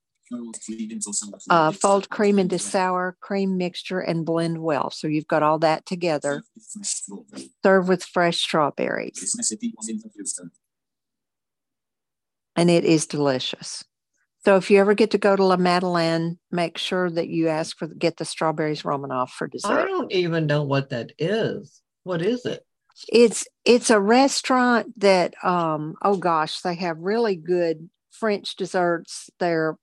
[1.49, 4.89] Uh, fold cream into sour cream mixture and blend well.
[4.89, 6.43] So you've got all that together.
[7.63, 9.35] Serve with fresh strawberries,
[12.55, 13.83] and it is delicious.
[14.45, 17.77] So if you ever get to go to La Madeleine, make sure that you ask
[17.77, 19.71] for get the strawberries Romanoff for dessert.
[19.71, 21.81] I don't even know what that is.
[22.03, 22.63] What is it?
[23.11, 29.29] It's it's a restaurant that um oh gosh, they have really good French desserts.
[29.39, 29.77] They're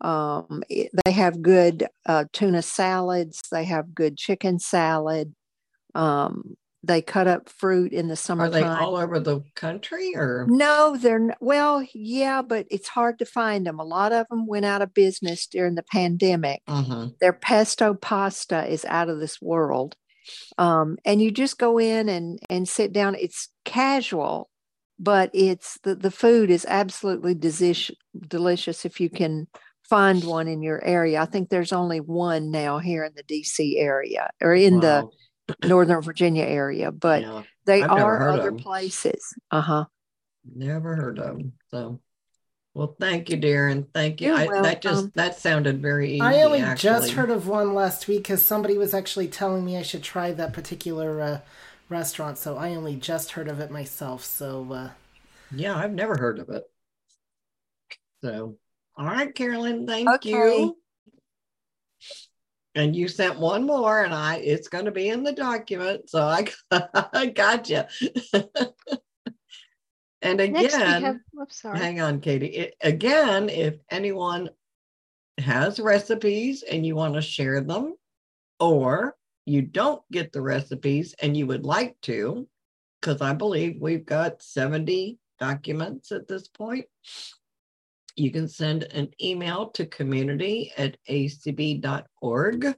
[0.00, 3.42] um it- they have good uh, tuna salads.
[3.50, 5.34] They have good chicken salad.
[5.94, 8.52] Um, they cut up fruit in the Are summertime.
[8.52, 10.46] they all over the country or?
[10.48, 13.80] No, they're well, yeah, but it's hard to find them.
[13.80, 16.62] A lot of them went out of business during the pandemic.
[16.68, 17.18] Mhm.
[17.18, 19.96] Their pesto pasta is out of this world.
[20.58, 23.14] Um, and you just go in and and sit down.
[23.16, 24.50] It's casual,
[24.98, 27.90] but it's the, the food is absolutely delicious
[28.28, 29.48] delicious if you can
[29.88, 31.20] find one in your area.
[31.20, 35.10] I think there's only one now here in the DC area or in Wow.
[35.60, 38.56] the Northern Virginia area, but Yeah, they I've are heard of other 'em.
[38.56, 39.34] places.
[39.50, 39.84] Uh-huh.
[40.54, 41.52] Never heard of them.
[41.70, 42.00] So,
[42.74, 43.86] well, thank you, Darren.
[43.94, 44.34] Thank you.
[44.34, 46.20] I, that just that sounded very easy.
[46.20, 46.90] I only actually.
[46.90, 50.32] just heard of one last week because somebody was actually telling me I should try
[50.32, 51.40] that particular uh,
[51.88, 52.38] restaurant.
[52.38, 54.24] So I only just heard of it myself.
[54.24, 54.90] So uh,
[55.50, 56.64] Yeah, I've never heard of it.
[58.22, 58.56] So,
[58.96, 60.30] all right, Carolyn, thank Okay.
[60.30, 60.76] you.
[62.74, 66.22] And you sent one more, and I it's going to be in the document, so
[66.22, 66.46] I
[67.12, 67.84] I got you.
[70.22, 71.16] and again, have,
[71.48, 71.78] sorry.
[71.78, 72.48] hang on, Katie.
[72.48, 74.50] It, again, if anyone
[75.38, 77.94] has recipes and you want to share them,
[78.60, 79.16] or
[79.46, 82.46] you don't get the recipes and you would like to,
[83.00, 86.86] because I believe we've got 70 documents at this point,
[88.16, 92.74] you can send an email to community at acb.org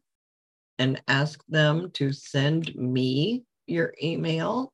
[0.78, 4.72] and ask them to send me your email.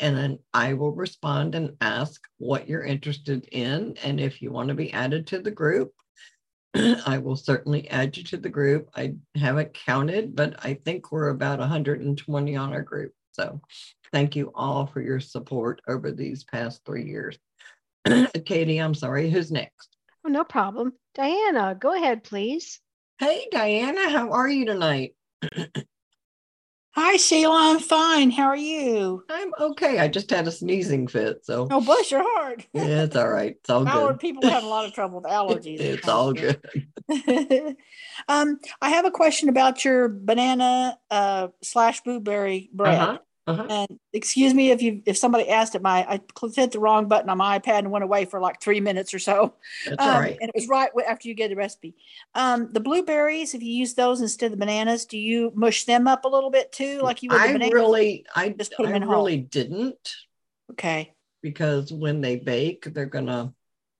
[0.00, 3.96] And then I will respond and ask what you're interested in.
[4.02, 5.92] And if you want to be added to the group,
[6.74, 8.90] I will certainly add you to the group.
[8.94, 13.12] I haven't counted, but I think we're about 120 on our group.
[13.32, 13.60] So
[14.12, 17.38] thank you all for your support over these past three years.
[18.44, 19.30] Katie, I'm sorry.
[19.30, 19.95] Who's next?
[20.26, 20.92] Oh, no problem.
[21.14, 22.80] Diana, go ahead, please.
[23.20, 25.14] Hey, Diana, how are you tonight?
[26.96, 27.74] Hi, Sheila.
[27.74, 28.32] I'm fine.
[28.32, 29.22] How are you?
[29.30, 30.00] I'm okay.
[30.00, 32.66] I just had a sneezing fit, so Oh, bless your heart.
[32.74, 33.54] yeah, it's all right.
[33.54, 34.18] It's all Our good.
[34.18, 35.78] people have a lot of trouble with allergies.
[35.78, 36.60] It's all good.
[38.28, 42.98] um, I have a question about your banana uh, slash blueberry bread.
[42.98, 43.66] Uh-huh, uh-huh.
[43.70, 46.20] And excuse me if you if somebody asked it, my I
[46.54, 49.18] hit the wrong button on my iPad and went away for like three minutes or
[49.18, 49.54] so.
[49.84, 50.36] That's Um, right.
[50.40, 51.94] And it was right after you get the recipe.
[52.34, 56.08] Um, the blueberries, if you use those instead of the bananas, do you mush them
[56.08, 57.72] up a little bit too, like you would the I bananas?
[57.74, 60.14] really, I, Just put 'em I in really didn't
[60.72, 61.12] Okay.
[61.42, 63.52] because when they bake, they're gonna,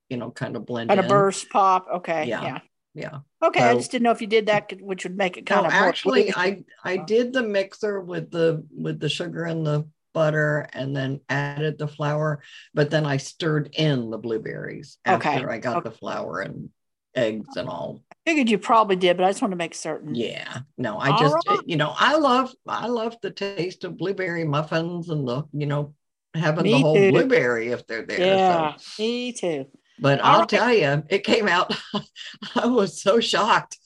[0.09, 1.07] you know, kind of blend And in.
[1.07, 1.87] burst pop.
[1.95, 2.27] Okay.
[2.27, 2.43] Yeah.
[2.43, 2.59] Yeah.
[2.97, 3.19] Yeah.
[3.43, 3.63] Okay.
[3.63, 5.73] I just didn't know if you did that, which would make it kind No, of
[5.73, 6.33] actually.
[6.33, 7.05] I I uh-huh.
[7.05, 11.87] did the mixer with the with the sugar and the butter, and then added the
[11.87, 12.41] flour.
[12.73, 15.89] But then I stirred in the blueberries after Okay, I got okay.
[15.89, 16.69] the flour and
[17.15, 18.03] eggs and all.
[18.11, 20.15] I figured you probably did, but I just want to make certain.
[20.15, 21.59] Yeah, no, I All just right.
[21.65, 25.93] you know I love I love the taste of blueberry muffins and the you know
[26.33, 27.11] having the whole too.
[27.11, 28.19] blueberry if they're there.
[28.19, 29.03] Yeah, So.
[29.03, 29.65] me too.
[29.99, 30.49] But All I'll right.
[30.49, 31.75] tell you, it came out.
[32.55, 33.77] I was so shocked,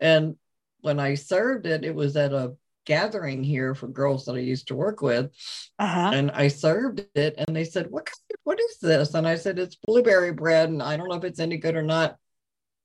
[0.00, 0.36] and
[0.80, 2.54] when I served it, it was at a
[2.86, 5.30] gathering here for girls that I used to work with,
[5.78, 6.10] Uh-huh.
[6.12, 8.06] and I served it, and they said, "What?
[8.06, 11.24] kind- What is this?" And I said, "It's blueberry bread, and I don't know if
[11.24, 12.18] it's any good or not."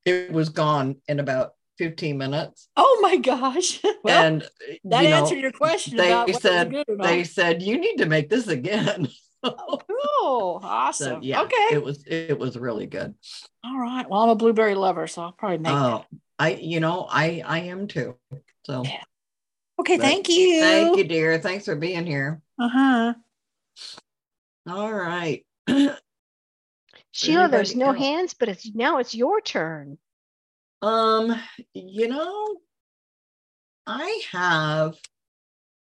[0.05, 3.82] It was gone in about fifteen minutes, Oh my gosh.
[4.03, 4.41] Well, and
[4.86, 7.07] that you know, answered your question They about said good or not.
[7.07, 9.09] they said you need to make this again.
[9.44, 11.24] oh, So awesome.
[11.24, 11.68] yeah, Okay.
[11.72, 13.16] it was it was really good.
[13.64, 14.10] All right.
[14.10, 16.06] Well, I'm a blueberry lover, so I'll probably make Oh,
[16.38, 18.16] I you know I I am too.
[18.66, 19.06] So that.
[19.80, 19.98] Okay.
[19.98, 20.60] but Thank you.
[20.60, 21.40] thank you, dear.
[21.40, 22.42] Thanks for being here.
[22.60, 23.14] Uh-huh.
[24.68, 25.46] All right.
[27.12, 27.98] Sheila, there's no else?
[27.98, 29.98] hands, but it's now it's your turn.
[30.82, 31.36] Um,
[31.74, 32.58] you know,
[33.88, 34.96] I have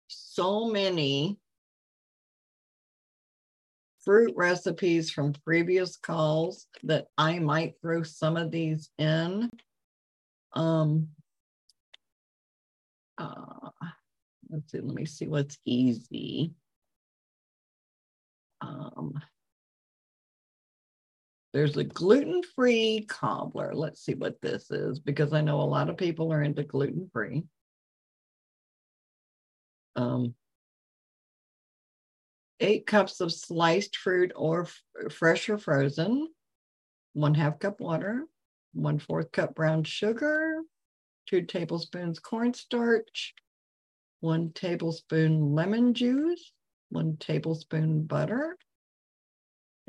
[0.08, 1.38] so many
[4.04, 9.49] fruit recipes from previous calls that I might throw some of these in.
[10.54, 11.10] Um,
[13.18, 13.70] uh,
[14.49, 16.54] let's see, let me see what's easy.
[18.62, 19.20] Um,
[21.54, 23.74] there's a gluten-free cobbler.
[23.76, 27.43] Let's see what this is because I know a lot of people are into gluten-free.
[29.95, 30.34] Um,
[32.60, 34.68] eight cups of sliced fruit or
[35.10, 36.28] fresh or frozen,
[37.14, 38.26] one half cup water,
[38.74, 40.62] one fourth cup brown sugar,
[41.28, 43.34] two tablespoons cornstarch,
[44.20, 46.51] one tablespoon lemon juice,
[46.89, 48.58] one tablespoon butter,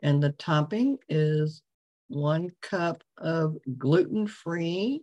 [0.02, 1.62] and the topping is
[2.08, 5.02] one cup of gluten-free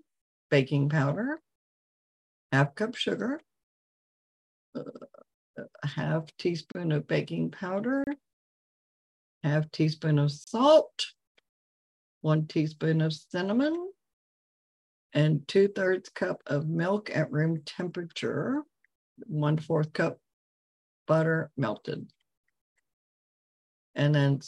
[0.49, 1.39] baking powder,
[2.51, 3.41] half cup sugar,
[4.75, 4.81] uh,
[5.83, 8.03] half teaspoon of baking powder,
[9.43, 11.07] half teaspoon of salt,
[12.21, 13.91] one teaspoon of cinnamon,
[15.13, 18.61] and two thirds cup of milk at room temperature,
[19.25, 20.19] one fourth cup
[21.07, 22.09] butter melted.
[23.95, 24.39] And then,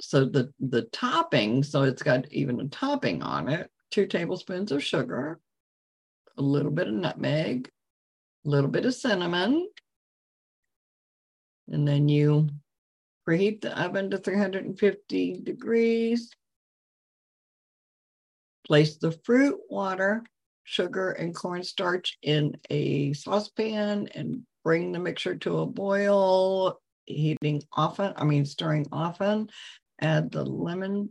[0.00, 4.82] so the, the topping, so it's got even a topping on it, two tablespoons of
[4.82, 5.38] sugar,
[6.38, 7.70] a little bit of nutmeg,
[8.46, 9.68] a little bit of cinnamon.
[11.68, 12.48] And then you
[13.28, 16.30] preheat the oven to 350 degrees.
[18.66, 20.24] Place the fruit, water,
[20.64, 28.12] sugar, and cornstarch in a saucepan and bring the mixture to a boil, heating often,
[28.16, 29.48] I mean, stirring often.
[30.00, 31.10] Add the lemon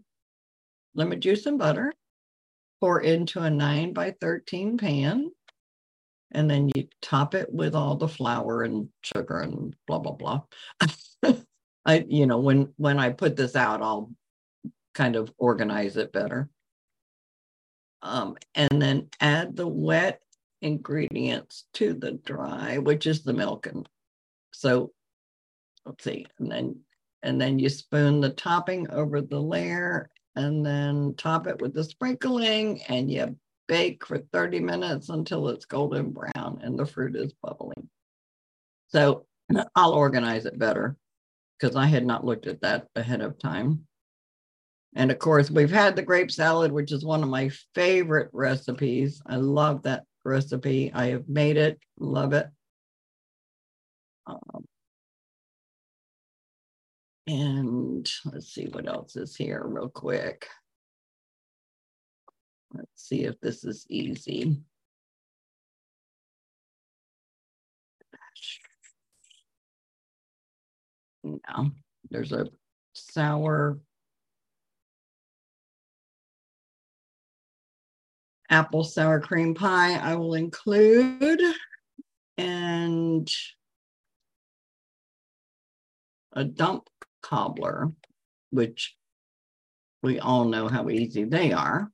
[0.95, 1.93] lemon juice and butter,
[2.79, 5.31] pour into a nine by 13 pan,
[6.31, 10.41] and then you top it with all the flour and sugar and blah, blah, blah.
[11.85, 14.11] I, you know, when when I put this out, I'll
[14.93, 16.49] kind of organize it better.
[18.03, 20.21] Um, and then add the wet
[20.61, 23.67] ingredients to the dry, which is the milk.
[23.67, 23.87] And
[24.51, 24.91] so
[25.85, 26.79] let's see, and then
[27.23, 31.83] and then you spoon the topping over the layer and then top it with the
[31.83, 33.35] sprinkling and you
[33.71, 37.89] bake for 30 minutes until it's golden brown and the fruit is bubbling.
[38.89, 39.25] So
[39.75, 40.97] I'll organize it better
[41.57, 43.87] because I had not looked at that ahead of time.
[44.93, 49.21] And of course, we've had the grape salad, which is one of my favorite recipes.
[49.25, 50.91] I love that recipe.
[50.93, 52.47] I have made it, love it.
[54.27, 54.65] Um,
[57.25, 60.45] and let's see what else is here, real quick.
[62.73, 64.61] Let's see if this is easy.
[71.23, 71.71] No,
[72.09, 72.47] there's a
[72.93, 73.79] sour
[78.49, 81.41] apple sour cream pie I will include
[82.37, 83.31] and
[86.33, 86.89] a dump
[87.21, 87.91] cobbler,
[88.49, 88.95] which
[90.03, 91.91] we all know how easy they are.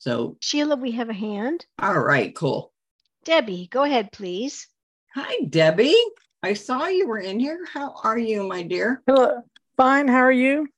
[0.00, 1.66] So, Sheila, we have a hand.
[1.78, 2.72] All right, cool.
[3.24, 4.66] Debbie, go ahead, please.
[5.14, 5.94] Hi, Debbie.
[6.42, 7.66] I saw you were in here.
[7.70, 9.02] How are you, my dear?
[9.06, 9.42] Hello.
[9.76, 10.08] Fine.
[10.08, 10.68] How are you?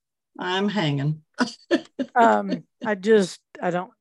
[0.41, 1.23] I'm hanging.
[2.17, 3.93] um, I just, I don't,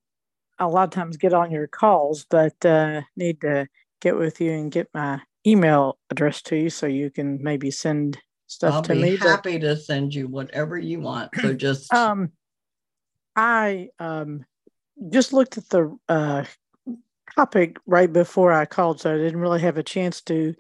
[0.58, 3.68] a lot of times get on your calls, but uh, need to
[4.02, 8.18] get with you and get my email address to you so you can maybe send
[8.48, 9.18] stuff I'll to be me.
[9.18, 11.30] but- happy to send you whatever you want.
[11.40, 12.32] So just Um,
[13.36, 14.46] I um
[15.10, 16.44] just looked at the uh
[17.36, 20.54] topic right before I called, so I didn't really have a chance to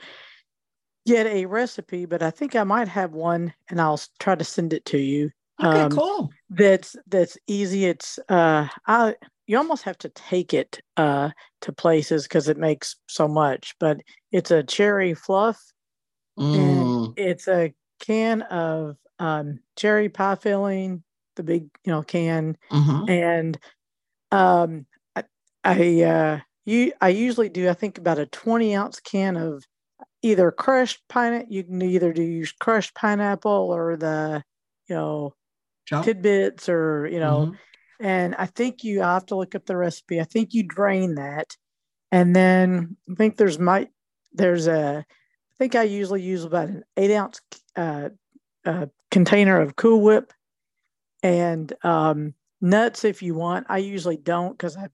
[1.05, 4.73] get a recipe, but I think I might have one, and I'll try to send
[4.73, 5.31] it to you.
[5.63, 6.31] Okay, cool.
[6.49, 7.85] That's that's easy.
[7.85, 9.15] It's uh, I
[9.47, 11.31] you almost have to take it uh
[11.61, 15.59] to places because it makes so much, but it's a cherry fluff
[16.39, 16.55] Mm.
[16.55, 21.03] and it's a can of um, cherry pie filling,
[21.35, 23.09] the big you know can, Mhm.
[23.09, 23.59] and
[24.31, 25.23] um, I,
[25.63, 29.63] I uh, you I usually do I think about a twenty ounce can of
[30.21, 31.51] either crushed pineapple.
[31.51, 34.43] You can either do use crushed pineapple or the
[34.87, 35.33] you know
[35.85, 36.05] Chunk?
[36.05, 37.57] tidbits or you know, Mhm.
[37.99, 40.19] and I think you I have to look up the recipe.
[40.21, 41.55] I think you drain that,
[42.11, 43.89] and then I think there's might
[44.33, 47.39] there's a I think I usually use about an eight ounce
[47.75, 48.09] uh,
[48.65, 50.33] uh, container of Cool Whip
[51.23, 53.65] and um, nuts if you want.
[53.69, 54.89] I usually don't because a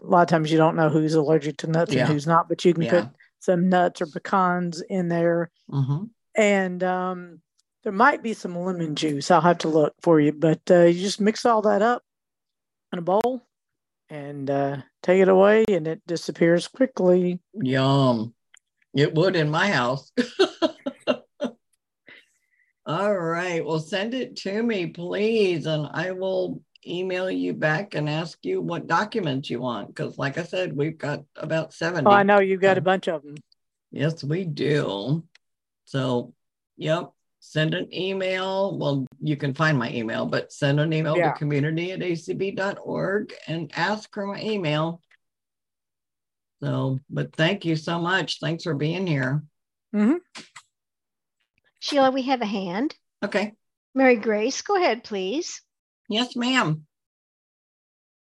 [0.00, 2.04] lot of times you don't know who's allergic to nuts Yeah.
[2.04, 2.90] and who's not, but you can Yeah.
[3.02, 3.08] put
[3.40, 5.50] some nuts or pecans in there.
[5.70, 6.10] Mhm.
[6.36, 7.40] And um,
[7.82, 9.30] there might be some lemon juice.
[9.30, 12.02] I'll have to look for you, but uh, you just mix all that up
[12.92, 13.46] in a bowl
[14.08, 17.40] and uh, take it away, and it disappears quickly.
[17.54, 18.34] Yum.
[18.94, 20.10] It would in my house.
[22.86, 23.64] All right.
[23.64, 28.60] Well, send it to me, please, and I will email you back and ask you
[28.60, 29.88] what documents you want.
[29.88, 32.06] Because, like I said, we've got about 70.
[32.06, 33.36] Oh, I know you've got a bunch of them.
[33.90, 35.24] Yes, we do.
[35.84, 36.32] So,
[36.76, 37.10] yep.
[37.42, 38.76] Send an email.
[38.78, 41.32] Well, you can find my email, but send an email Yeah.
[41.32, 45.00] to community at acb.org and ask for my email.
[46.62, 48.40] So, but thank you so much.
[48.40, 49.42] Thanks for being here.
[49.94, 50.16] Mm-hmm.
[51.78, 52.94] Sheila, we have a hand.
[53.24, 53.54] Okay.
[53.94, 55.62] Mary Grace, go ahead, please.
[56.10, 56.86] Yes, ma'am.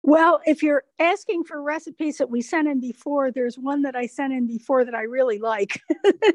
[0.03, 4.07] Well, if you're asking for recipes that we sent in before, there's one that I
[4.07, 5.81] sent in before that I really like.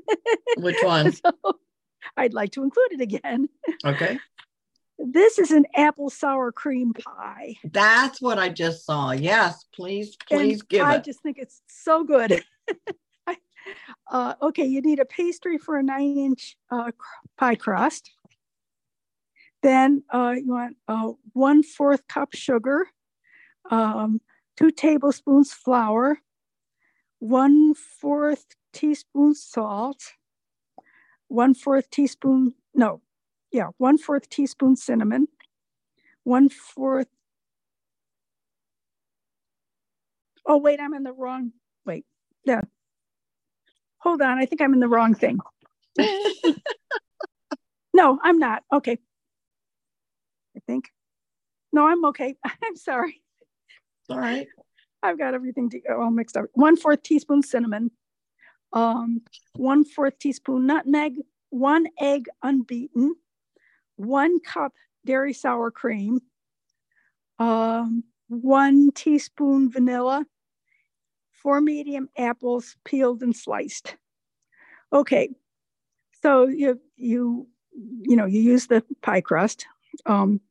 [0.58, 1.12] Which one?
[1.12, 1.32] so
[2.18, 3.50] I'd like to include it again.
[3.86, 4.18] Okay.
[4.98, 7.58] This is an apple sour cream pie.
[7.66, 9.12] That's what I just saw.
[9.12, 10.98] Yes, please, And please give I it.
[10.98, 12.44] I just think it's so good.
[14.10, 16.92] Uh, okay, you need a pastry for a nine inch uh,
[17.38, 18.12] pie crust.
[19.64, 22.88] Then uh, you want uh, one fourth cup sugar,
[23.72, 24.22] um,
[24.56, 26.20] two tablespoons flour,
[27.20, 30.14] one fourth teaspoon salt,
[31.28, 33.02] one fourth teaspoon, no,
[33.52, 35.28] yeah, one fourth teaspoon cinnamon,
[36.24, 37.08] one fourth
[40.48, 41.52] Oh, wait, I'm in the wrong.
[41.86, 42.06] Wait,
[42.46, 42.62] yeah.
[44.00, 45.40] Hold on, I think I'm in the wrong thing.
[47.94, 48.64] no, I'm not.
[48.72, 48.98] Okay.
[50.68, 50.90] I think.
[51.72, 52.36] No, I'm okay.
[52.64, 53.22] I'm sorry.
[54.10, 54.48] All right.
[55.04, 56.46] I've got everything to, all mixed up.
[56.54, 57.92] One fourth teaspoon cinnamon,
[58.74, 59.22] um,
[59.56, 61.16] one fourth teaspoon nutmeg,
[61.50, 63.16] one egg unbeaten,
[63.96, 64.74] one cup
[65.06, 66.20] dairy sour cream,
[67.40, 70.26] um, one teaspoon vanilla,
[71.32, 73.96] four medium apples peeled and sliced.
[74.92, 75.30] Okay,
[76.24, 77.48] so you you
[78.02, 79.68] you know you use the pie crust.
[80.06, 80.42] Um,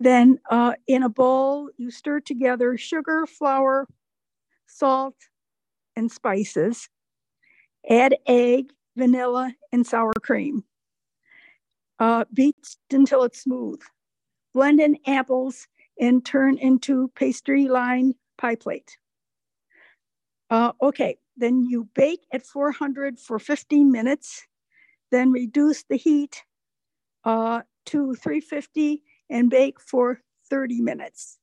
[0.00, 3.86] then uh, in a bowl you stir together sugar, flour,
[4.66, 5.14] salt,
[5.94, 6.88] and spices.
[7.88, 10.64] Add egg, vanilla, and sour cream.
[11.98, 12.56] Uh, beat
[12.90, 13.80] until it's smooth.
[14.54, 15.68] Blend in apples
[16.00, 18.96] and turn into pastry line pie plate.
[20.48, 24.46] Uh, okay, then you bake at 400 for 15 minutes,
[25.10, 26.42] then reduce the heat
[27.24, 30.20] uh, to 350 and bake for
[30.50, 31.38] 30 minutes.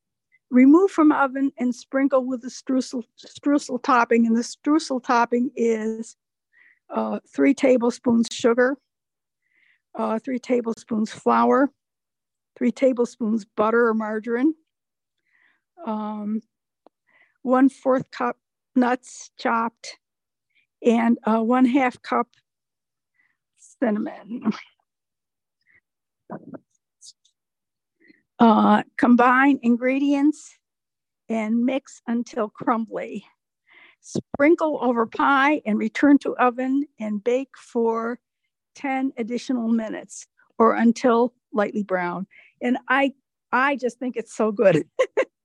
[0.49, 4.27] Remove from oven and sprinkle with the streusel, streusel topping.
[4.27, 6.15] And the streusel topping is
[6.89, 8.77] uh, three tablespoons sugar,
[9.95, 11.71] uh, three tablespoons flour,
[12.57, 14.53] three tablespoons butter or margarine,
[15.85, 16.41] um,
[17.41, 18.37] one fourth cup
[18.75, 19.97] nuts chopped,
[20.85, 22.27] and uh, one half cup
[23.57, 24.53] cinnamon.
[28.39, 30.57] Uh, combine ingredients
[31.29, 33.25] and mix until crumbly.
[34.01, 38.19] Sprinkle over pie and return to oven and bake for
[38.75, 40.27] 10 additional minutes
[40.59, 42.27] or until lightly brown.
[42.61, 43.13] And I
[43.51, 44.85] I just think it's so good.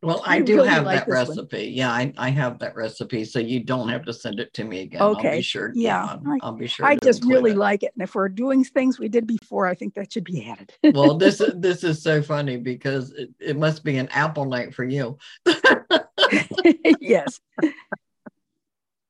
[0.00, 1.64] Well, I, do really have like that recipe.
[1.66, 1.72] One.
[1.72, 4.82] Yeah, I, I have that recipe, so you don't have to send it to me
[4.82, 5.02] again.
[5.02, 5.28] Okay.
[5.28, 5.72] I'll be sure.
[5.74, 6.86] Yeah, I'll, I'll, be sure.
[6.86, 7.56] I just really it.
[7.56, 10.48] like it, and if we're doing things we did before, I think that should be
[10.48, 10.72] added.
[10.94, 14.72] well, this is this is so funny because it, it must be an apple night
[14.72, 15.18] for you.
[17.00, 17.40] yes.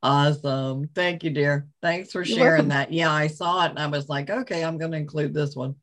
[0.00, 0.88] Awesome.
[0.94, 1.66] Thank you, dear.
[1.82, 2.92] Thanks for sharing that.
[2.92, 5.74] Yeah, I saw it and I was like, okay, I'm going to include this one.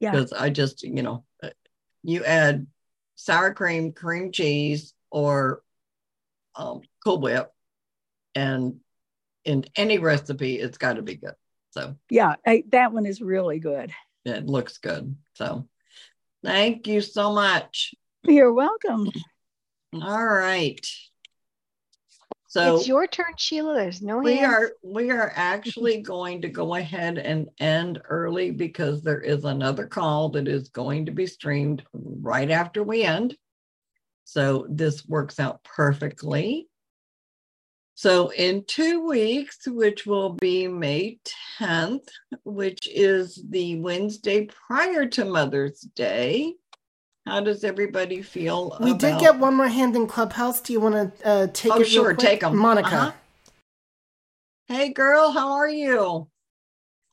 [0.00, 0.12] Yeah.
[0.12, 1.50] Because I just, you know, uh,
[2.02, 2.66] you add
[3.22, 5.62] sour cream, cream cheese, or
[6.56, 7.52] um, Cool Whip,
[8.34, 8.80] and
[9.44, 11.34] in any recipe, it's got to be good.
[11.70, 13.92] So yeah, I, that one is really good.
[14.24, 15.16] It looks good.
[15.34, 15.68] So
[16.44, 17.94] thank you so much.
[18.24, 19.08] You're welcome.
[19.94, 20.84] All right.
[22.52, 23.72] So it's your turn, Sheila.
[23.72, 24.52] There's no we hands.
[24.52, 29.86] are we are actually going to go ahead and end early because there is another
[29.86, 33.38] call that is going to be streamed right after we end.
[34.24, 36.68] So this works out perfectly.
[37.94, 41.20] So in two weeks, which will be May
[41.58, 42.06] 10th,
[42.44, 46.52] which is the Wednesday prior to Mother's Day,
[47.26, 48.76] how does everybody feel?
[48.80, 49.00] We about...
[49.00, 50.60] did get one more hand in Clubhouse.
[50.60, 51.86] Do you want to uh, take oh, it?
[51.86, 52.56] sure, take them.
[52.56, 52.88] Monica.
[52.88, 53.12] Uh-huh.
[54.66, 56.28] Hey, girl, how are you?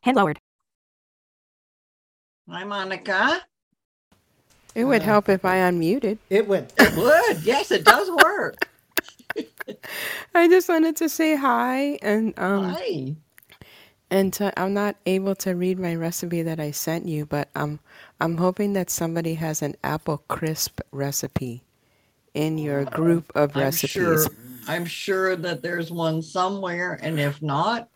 [0.02, 0.40] Hand lowered.
[2.50, 3.42] Hi, Monica.
[4.76, 6.18] It would uh, help if I unmuted.
[6.30, 6.72] It would.
[6.78, 7.44] It would.
[7.44, 8.68] Yes, it does work.
[10.36, 13.16] I just wanted to say hi and um, hi.
[14.12, 17.80] And to, I'm not able to read my recipe that I sent you, but um,
[18.20, 21.64] I'm hoping that somebody has an apple crisp recipe
[22.34, 23.92] in your group of I'm recipes.
[23.92, 24.26] Sure,
[24.68, 27.90] I'm sure that there's one somewhere, and if not,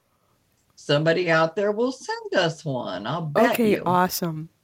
[0.76, 3.08] somebody out there will send us one.
[3.08, 3.84] I'll bet okay, you.
[3.86, 4.50] awesome.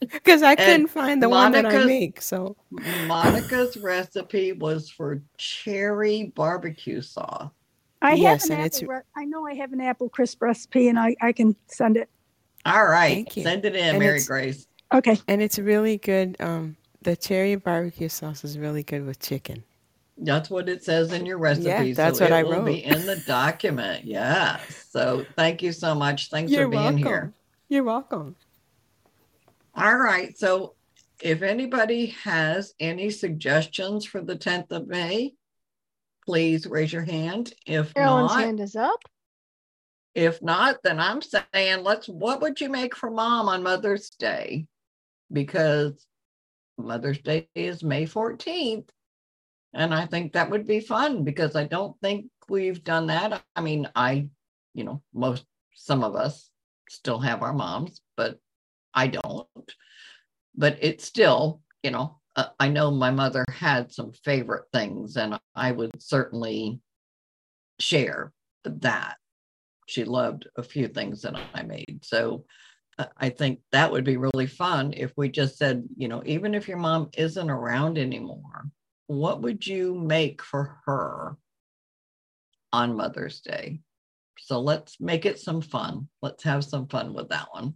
[0.00, 2.20] Because I couldn't find the Monica's, one that I make.
[2.20, 2.56] So
[3.06, 7.50] Monica's recipe was for cherry barbecue sauce.
[8.04, 8.88] I yes, have an apple.
[8.88, 12.10] Re- I know I have an apple crisp recipe, and I I can send it.
[12.66, 14.66] All right, send it in, and Mary Grace.
[14.92, 16.36] Okay, and it's really good.
[16.38, 19.64] Um, the cherry barbecue sauce is really good with chicken.
[20.18, 21.68] That's what it says in your recipe.
[21.68, 22.58] Yeah, that's so what I wrote.
[22.58, 24.04] Will be in the document.
[24.14, 24.86] Yes.
[24.90, 26.28] So thank you so much.
[26.28, 26.98] Thanks You're for being welcome.
[26.98, 27.32] here.
[27.68, 28.36] You're welcome.
[29.74, 30.38] All right.
[30.38, 30.74] So
[31.20, 35.34] if anybody has any suggestions for the 10th of May,
[36.26, 37.52] please raise your hand.
[37.66, 39.00] If Carolyn's not, hand is up.
[40.14, 44.66] If not, then I'm saying let's what would you make for mom on Mother's Day?
[45.32, 46.06] Because
[46.78, 48.88] Mother's Day is May 14th.
[49.72, 53.42] And I think that would be fun because I don't think we've done that.
[53.56, 54.28] I mean, I,
[54.72, 55.44] you know, most
[55.74, 56.50] some of us
[56.88, 58.38] still have our moms, but
[58.94, 59.48] I don't.
[60.54, 65.38] But it's still, you know, uh, I know my mother had some favorite things, and
[65.54, 66.80] I would certainly
[67.80, 68.32] share
[68.64, 69.16] that.
[69.86, 72.00] She loved a few things that I made.
[72.02, 72.46] So
[72.98, 76.54] uh, I think that would be really fun if we just said, you know, even
[76.54, 78.70] if your mom isn't around anymore,
[79.06, 81.36] what would you make for her
[82.72, 83.80] on Mother's Day?
[84.38, 86.08] So let's make it some fun.
[86.22, 87.74] Let's have some fun with that one.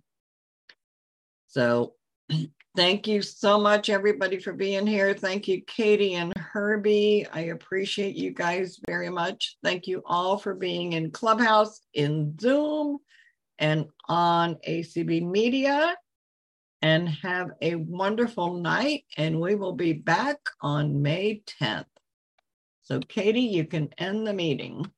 [1.48, 1.94] So
[2.78, 5.12] thank you so much, everybody, for being here.
[5.12, 7.26] Thank you, Katie and Herbie.
[7.32, 9.56] I appreciate you guys very much.
[9.64, 12.98] Thank you all for being in Clubhouse, in Zoom,
[13.58, 15.96] and on ACB Media.
[16.80, 19.02] And have a wonderful night.
[19.16, 21.86] And we will be back on May 10th.
[22.82, 24.88] So, Katie, you can end the meeting.